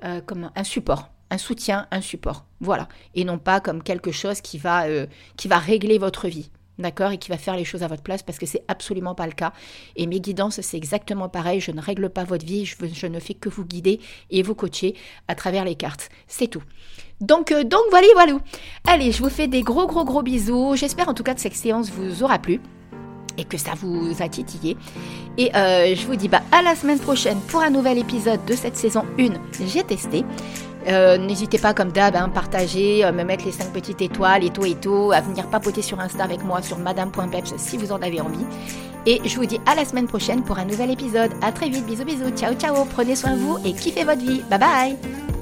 euh, 0.03 0.21
un 0.55 0.63
support, 0.65 1.09
un 1.29 1.37
soutien, 1.37 1.87
un 1.89 2.01
support. 2.01 2.43
Voilà. 2.59 2.89
Et 3.15 3.23
non 3.23 3.37
pas 3.37 3.61
comme 3.61 3.81
quelque 3.81 4.11
chose 4.11 4.41
qui 4.41 4.57
va, 4.57 4.87
euh, 4.87 5.07
qui 5.37 5.47
va 5.47 5.57
régler 5.57 5.99
votre 5.99 6.27
vie 6.27 6.51
d'accord, 6.79 7.11
et 7.11 7.17
qui 7.17 7.29
va 7.29 7.37
faire 7.37 7.55
les 7.55 7.65
choses 7.65 7.83
à 7.83 7.87
votre 7.87 8.03
place 8.03 8.23
parce 8.23 8.37
que 8.37 8.45
c'est 8.45 8.63
absolument 8.67 9.15
pas 9.15 9.25
le 9.25 9.33
cas. 9.33 9.53
Et 9.95 10.07
mes 10.07 10.19
guidances, 10.19 10.61
c'est 10.61 10.77
exactement 10.77 11.29
pareil. 11.29 11.59
Je 11.59 11.71
ne 11.71 11.81
règle 11.81 12.09
pas 12.09 12.23
votre 12.23 12.45
vie, 12.45 12.65
je, 12.65 13.07
ne 13.07 13.19
fais 13.19 13.33
que 13.33 13.49
vous 13.49 13.65
guider 13.65 13.99
et 14.29 14.41
vous 14.43 14.55
coacher 14.55 14.95
à 15.27 15.35
travers 15.35 15.65
les 15.65 15.75
cartes. 15.75 16.09
C'est 16.27 16.47
tout. 16.47 16.63
Donc, 17.19 17.51
euh, 17.51 17.63
donc 17.63 17.81
voilà, 17.89 18.07
voilà. 18.13 18.37
Allez, 18.85 19.11
je 19.11 19.23
vous 19.23 19.29
fais 19.29 19.47
des 19.47 19.61
gros, 19.61 19.87
gros, 19.87 20.05
gros 20.05 20.21
bisous. 20.21 20.75
J'espère 20.75 21.09
en 21.09 21.13
tout 21.13 21.23
cas 21.23 21.33
que 21.33 21.41
cette 21.41 21.55
séance 21.55 21.89
vous 21.89 22.23
aura 22.23 22.39
plu 22.39 22.61
et 23.37 23.43
que 23.43 23.57
ça 23.57 23.71
vous 23.75 24.15
a 24.19 24.29
titillé. 24.29 24.77
Et 25.37 25.55
euh, 25.55 25.95
je 25.95 26.05
vous 26.05 26.15
dis 26.15 26.27
bah, 26.27 26.41
à 26.51 26.61
la 26.61 26.75
semaine 26.75 26.99
prochaine 26.99 27.39
pour 27.47 27.61
un 27.61 27.69
nouvel 27.69 27.97
épisode 27.97 28.43
de 28.45 28.53
cette 28.53 28.75
saison 28.75 29.05
1. 29.19 29.29
J'ai 29.65 29.83
testé. 29.83 30.23
Euh, 30.87 31.17
n'hésitez 31.17 31.57
pas 31.57 31.73
comme 31.73 31.91
d'hab 31.91 32.15
à 32.15 32.23
hein, 32.23 32.29
partager, 32.29 33.03
me 33.11 33.23
mettre 33.23 33.45
les 33.45 33.51
5 33.51 33.73
petites 33.73 34.01
étoiles 34.01 34.43
et 34.43 34.49
tout 34.49 34.65
et 34.65 34.75
tout, 34.75 35.11
à 35.13 35.21
venir 35.21 35.47
papoter 35.47 35.81
sur 35.81 35.99
Insta 35.99 36.23
avec 36.23 36.43
moi 36.43 36.61
sur 36.61 36.77
madame.peps 36.79 37.53
si 37.57 37.77
vous 37.77 37.91
en 37.91 38.01
avez 38.01 38.21
envie. 38.21 38.45
Et 39.05 39.21
je 39.23 39.35
vous 39.37 39.45
dis 39.45 39.59
à 39.65 39.75
la 39.75 39.85
semaine 39.85 40.07
prochaine 40.07 40.43
pour 40.43 40.59
un 40.59 40.65
nouvel 40.65 40.91
épisode. 40.91 41.31
À 41.41 41.51
très 41.51 41.69
vite, 41.69 41.85
bisous 41.85 42.05
bisous, 42.05 42.29
ciao 42.35 42.53
ciao, 42.55 42.85
prenez 42.85 43.15
soin 43.15 43.31
de 43.31 43.39
vous 43.39 43.57
et 43.65 43.73
kiffez 43.73 44.03
votre 44.03 44.21
vie. 44.21 44.41
Bye 44.49 44.59
bye 44.59 45.36